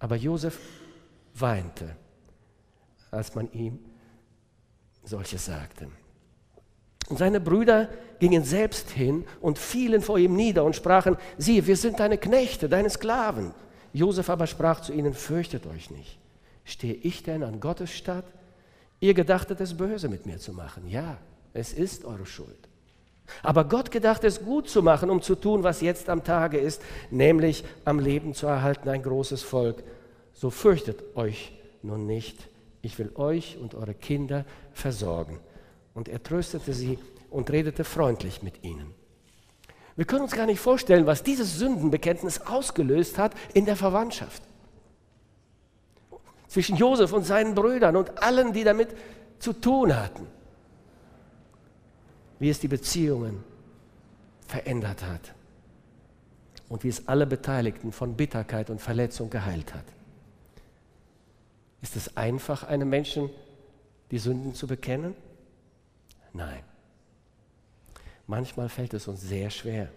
[0.00, 0.58] Aber Josef
[1.34, 1.96] weinte
[3.10, 3.78] als man ihm
[5.04, 5.88] solches sagte.
[7.08, 11.76] Und seine Brüder gingen selbst hin und fielen vor ihm nieder und sprachen, siehe, wir
[11.76, 13.54] sind deine Knechte, deine Sklaven.
[13.92, 16.18] Josef aber sprach zu ihnen, fürchtet euch nicht.
[16.64, 18.24] Stehe ich denn an Gottes Statt?
[19.00, 20.88] Ihr gedachtet es böse mit mir zu machen.
[20.88, 21.18] Ja,
[21.52, 22.68] es ist eure Schuld.
[23.42, 26.82] Aber Gott gedacht es gut zu machen, um zu tun, was jetzt am Tage ist,
[27.10, 29.82] nämlich am Leben zu erhalten ein großes Volk.
[30.32, 32.48] So fürchtet euch nun nicht,
[32.82, 35.40] ich will euch und eure Kinder versorgen.
[35.94, 36.98] Und er tröstete sie
[37.30, 38.94] und redete freundlich mit ihnen.
[39.98, 44.44] Wir können uns gar nicht vorstellen, was dieses Sündenbekenntnis ausgelöst hat in der Verwandtschaft.
[46.46, 48.90] Zwischen Josef und seinen Brüdern und allen, die damit
[49.40, 50.28] zu tun hatten.
[52.38, 53.42] Wie es die Beziehungen
[54.46, 55.34] verändert hat.
[56.68, 59.84] Und wie es alle Beteiligten von Bitterkeit und Verletzung geheilt hat.
[61.82, 63.30] Ist es einfach, einem Menschen
[64.12, 65.16] die Sünden zu bekennen?
[66.32, 66.62] Nein.
[68.28, 69.88] Manchmal fällt es uns sehr schwer.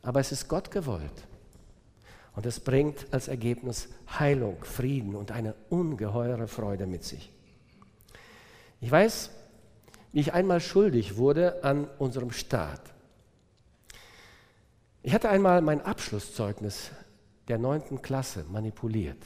[0.00, 1.26] Aber es ist Gott gewollt.
[2.34, 3.88] Und es bringt als Ergebnis
[4.18, 7.32] Heilung, Frieden und eine ungeheure Freude mit sich.
[8.80, 9.30] Ich weiß,
[10.12, 12.80] wie ich einmal schuldig wurde an unserem Staat.
[15.02, 16.90] Ich hatte einmal mein Abschlusszeugnis
[17.48, 19.18] der neunten Klasse manipuliert.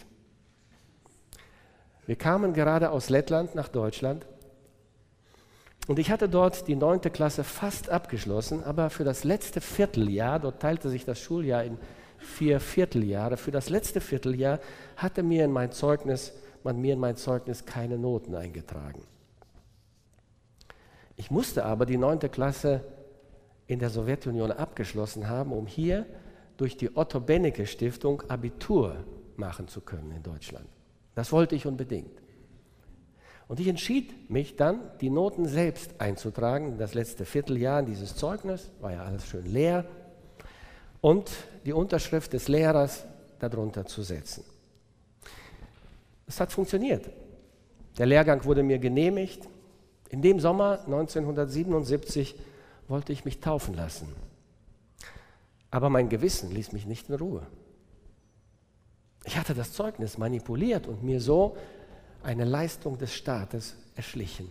[2.06, 4.24] Wir kamen gerade aus Lettland nach Deutschland
[5.86, 10.60] und ich hatte dort die neunte Klasse fast abgeschlossen, aber für das letzte Vierteljahr, dort
[10.60, 11.78] teilte sich das Schuljahr in
[12.18, 14.58] vier Vierteljahre, für das letzte Vierteljahr
[14.96, 16.32] hatte mir in mein Zeugnis,
[16.64, 19.02] man mir in mein Zeugnis keine Noten eingetragen.
[21.16, 22.82] Ich musste aber die neunte Klasse
[23.66, 26.06] in der Sowjetunion abgeschlossen haben, um hier
[26.56, 28.96] durch die Otto Bennecke Stiftung Abitur
[29.36, 30.66] machen zu können in Deutschland.
[31.14, 32.25] Das wollte ich unbedingt.
[33.48, 36.78] Und ich entschied mich dann, die Noten selbst einzutragen.
[36.78, 39.84] Das letzte Vierteljahr in dieses Zeugnis war ja alles schön leer.
[41.00, 41.30] Und
[41.64, 43.04] die Unterschrift des Lehrers
[43.38, 44.44] darunter zu setzen.
[46.26, 47.08] Es hat funktioniert.
[47.98, 49.48] Der Lehrgang wurde mir genehmigt.
[50.08, 52.34] In dem Sommer 1977
[52.88, 54.08] wollte ich mich taufen lassen.
[55.70, 57.46] Aber mein Gewissen ließ mich nicht in Ruhe.
[59.24, 61.56] Ich hatte das Zeugnis manipuliert und mir so
[62.26, 64.50] eine Leistung des Staates erschlichen.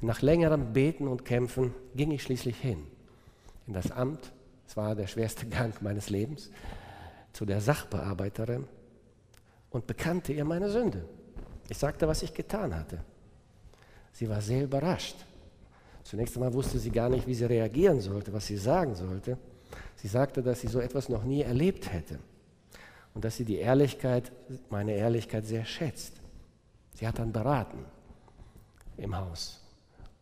[0.00, 2.86] Nach längerem Beten und Kämpfen ging ich schließlich hin
[3.66, 4.32] in das Amt,
[4.66, 6.50] es war der schwerste Gang meines Lebens,
[7.34, 8.64] zu der Sachbearbeiterin
[9.68, 11.04] und bekannte ihr meine Sünde.
[11.68, 13.04] Ich sagte, was ich getan hatte.
[14.12, 15.16] Sie war sehr überrascht.
[16.02, 19.36] Zunächst einmal wusste sie gar nicht, wie sie reagieren sollte, was sie sagen sollte.
[19.96, 22.18] Sie sagte, dass sie so etwas noch nie erlebt hätte
[23.18, 24.30] und dass sie die Ehrlichkeit,
[24.70, 26.12] meine Ehrlichkeit sehr schätzt.
[26.94, 27.84] Sie hat dann beraten
[28.96, 29.60] im Haus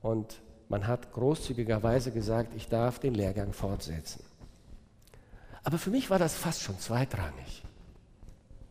[0.00, 0.40] und
[0.70, 4.24] man hat großzügigerweise gesagt, ich darf den Lehrgang fortsetzen.
[5.62, 7.62] Aber für mich war das fast schon zweitrangig,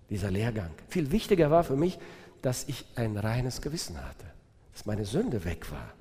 [0.09, 0.71] dieser Lehrgang.
[0.89, 1.99] Viel wichtiger war für mich,
[2.41, 4.26] dass ich ein reines Gewissen hatte,
[4.73, 5.93] dass meine Sünde weg war.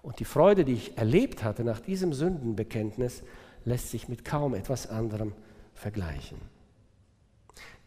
[0.00, 3.24] Und die Freude, die ich erlebt hatte nach diesem Sündenbekenntnis,
[3.64, 5.32] lässt sich mit kaum etwas anderem
[5.74, 6.51] vergleichen.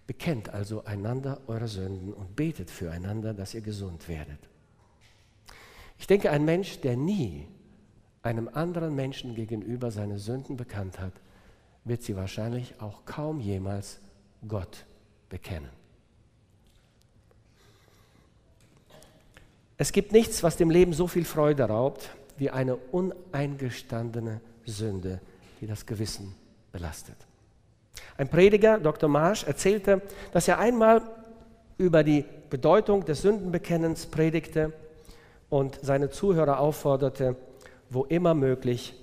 [0.08, 4.40] Bekennt also einander eure Sünden und betet füreinander, dass ihr gesund werdet.
[5.98, 7.48] Ich denke, ein Mensch, der nie
[8.22, 11.14] einem anderen Menschen gegenüber seine Sünden bekannt hat,
[11.84, 14.00] wird sie wahrscheinlich auch kaum jemals
[14.48, 14.86] Gott
[15.30, 15.70] bekennen.
[19.78, 25.22] Es gibt nichts, was dem Leben so viel Freude raubt, wie eine uneingestandene Sünde,
[25.62, 26.34] die das Gewissen
[26.72, 27.18] belastet.
[28.18, 29.10] Ein Prediger, Dr.
[29.10, 31.02] Marsch, erzählte, dass er einmal
[31.78, 34.72] über die Bedeutung des Sündenbekennens predigte
[35.50, 37.36] und seine Zuhörer aufforderte,
[37.90, 38.94] wo immer möglich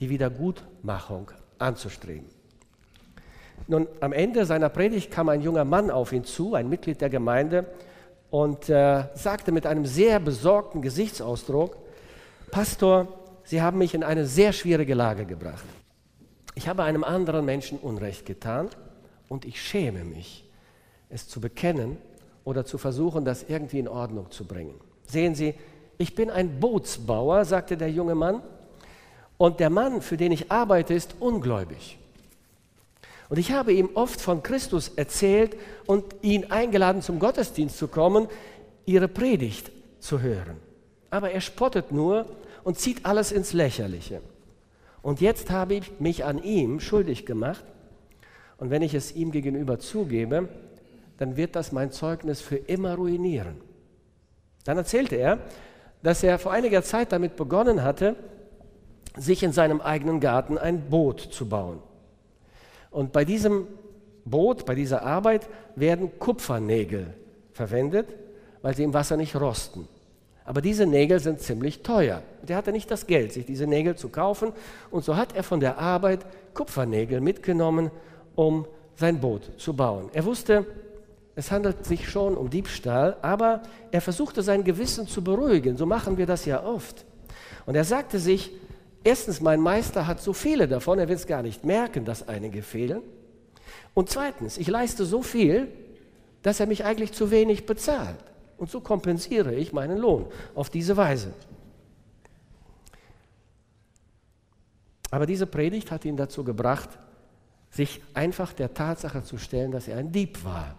[0.00, 2.28] die Wiedergutmachung anzustreben.
[3.66, 7.10] Nun, am Ende seiner Predigt kam ein junger Mann auf ihn zu, ein Mitglied der
[7.10, 7.66] Gemeinde,
[8.30, 11.76] und äh, sagte mit einem sehr besorgten Gesichtsausdruck,
[12.50, 13.06] Pastor,
[13.44, 15.64] Sie haben mich in eine sehr schwierige Lage gebracht.
[16.54, 18.68] Ich habe einem anderen Menschen Unrecht getan
[19.28, 20.44] und ich schäme mich,
[21.08, 21.98] es zu bekennen
[22.44, 24.74] oder zu versuchen, das irgendwie in Ordnung zu bringen.
[25.06, 25.54] Sehen Sie,
[25.98, 28.42] ich bin ein Bootsbauer, sagte der junge Mann,
[29.36, 31.98] und der Mann, für den ich arbeite, ist ungläubig.
[33.28, 38.28] Und ich habe ihm oft von Christus erzählt und ihn eingeladen, zum Gottesdienst zu kommen,
[38.86, 40.58] ihre Predigt zu hören.
[41.10, 42.26] Aber er spottet nur
[42.62, 44.20] und zieht alles ins Lächerliche.
[45.04, 47.62] Und jetzt habe ich mich an ihm schuldig gemacht.
[48.56, 50.48] Und wenn ich es ihm gegenüber zugebe,
[51.18, 53.60] dann wird das mein Zeugnis für immer ruinieren.
[54.64, 55.40] Dann erzählte er,
[56.02, 58.16] dass er vor einiger Zeit damit begonnen hatte,
[59.14, 61.80] sich in seinem eigenen Garten ein Boot zu bauen.
[62.90, 63.66] Und bei diesem
[64.24, 65.46] Boot, bei dieser Arbeit
[65.76, 67.12] werden Kupfernägel
[67.52, 68.08] verwendet,
[68.62, 69.86] weil sie im Wasser nicht rosten.
[70.44, 72.22] Aber diese Nägel sind ziemlich teuer.
[72.42, 74.52] Und er hatte nicht das Geld, sich diese Nägel zu kaufen.
[74.90, 77.90] Und so hat er von der Arbeit Kupfernägel mitgenommen,
[78.34, 78.66] um
[78.96, 80.10] sein Boot zu bauen.
[80.12, 80.66] Er wusste,
[81.34, 85.76] es handelt sich schon um Diebstahl, aber er versuchte sein Gewissen zu beruhigen.
[85.76, 87.04] So machen wir das ja oft.
[87.66, 88.52] Und er sagte sich,
[89.04, 92.62] Erstens, mein Meister hat so viele davon, er wird es gar nicht merken, dass einige
[92.62, 93.02] fehlen.
[93.92, 95.68] Und zweitens, ich leiste so viel,
[96.42, 98.16] dass er mich eigentlich zu wenig bezahlt.
[98.56, 101.32] Und so kompensiere ich meinen Lohn auf diese Weise.
[105.10, 106.88] Aber diese Predigt hat ihn dazu gebracht,
[107.70, 110.74] sich einfach der Tatsache zu stellen, dass er ein Dieb war.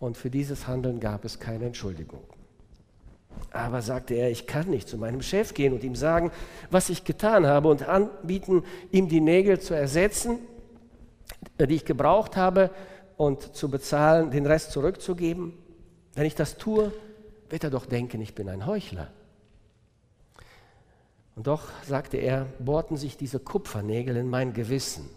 [0.00, 2.24] und für dieses Handeln gab es keine Entschuldigung.
[3.50, 6.30] Aber sagte er, ich kann nicht zu meinem Chef gehen und ihm sagen,
[6.70, 10.38] was ich getan habe und anbieten, ihm die Nägel zu ersetzen,
[11.58, 12.70] die ich gebraucht habe
[13.16, 15.54] und zu bezahlen, den Rest zurückzugeben.
[16.14, 16.92] Wenn ich das tue,
[17.48, 19.10] wird er doch denken, ich bin ein Heuchler.
[21.36, 25.08] Und doch, sagte er, bohrten sich diese Kupfernägel in mein Gewissen.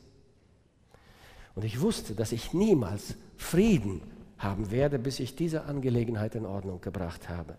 [1.56, 4.02] Und ich wusste, dass ich niemals Frieden
[4.38, 7.56] haben werde, bis ich diese Angelegenheit in Ordnung gebracht habe.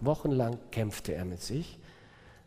[0.00, 1.78] Wochenlang kämpfte er mit sich.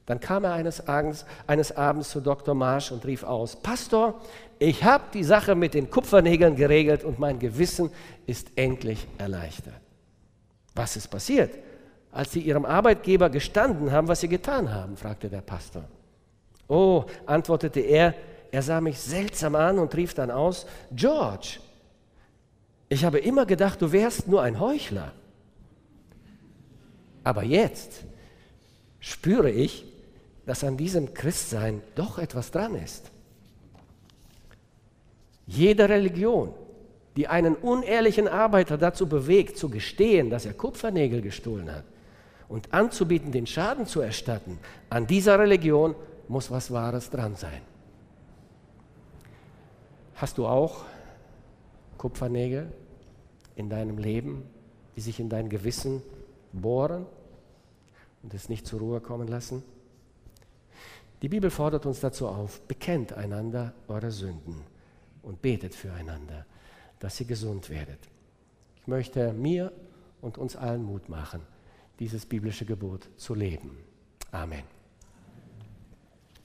[0.06, 2.56] Dann kam er eines Abends, eines Abends zu Dr.
[2.56, 4.22] Marsch und rief aus, Pastor,
[4.58, 7.90] ich habe die Sache mit den Kupfernägeln geregelt und mein Gewissen
[8.26, 9.87] ist endlich erleichtert.
[10.78, 11.58] Was ist passiert?
[12.12, 15.84] Als sie ihrem Arbeitgeber gestanden haben, was sie getan haben, fragte der Pastor.
[16.68, 18.14] Oh, antwortete er,
[18.52, 21.60] er sah mich seltsam an und rief dann aus, George,
[22.90, 25.12] ich habe immer gedacht, du wärst nur ein Heuchler.
[27.24, 28.04] Aber jetzt
[29.00, 29.86] spüre ich,
[30.46, 33.12] dass an diesem Christsein doch etwas dran ist.
[35.48, 36.54] Jede Religion,
[37.18, 41.84] die einen unehrlichen Arbeiter dazu bewegt, zu gestehen, dass er Kupfernägel gestohlen hat
[42.48, 44.60] und anzubieten, den Schaden zu erstatten,
[44.90, 45.96] an dieser Religion
[46.28, 47.62] muss was Wahres dran sein.
[50.16, 50.86] Hast du auch
[51.98, 52.72] Kupfernägel
[53.56, 54.44] in deinem Leben,
[54.96, 56.04] die sich in dein Gewissen
[56.54, 57.06] bohren
[58.22, 59.64] und es nicht zur Ruhe kommen lassen?
[61.24, 64.62] Die Bibel fordert uns dazu auf, bekennt einander eure Sünden
[65.24, 66.46] und betet füreinander,
[67.00, 68.00] dass ihr gesund werdet.
[68.82, 69.72] Ich möchte mir
[70.22, 71.42] und uns allen Mut machen,
[72.00, 73.78] dieses biblische Gebot zu leben.
[74.32, 74.77] Amen.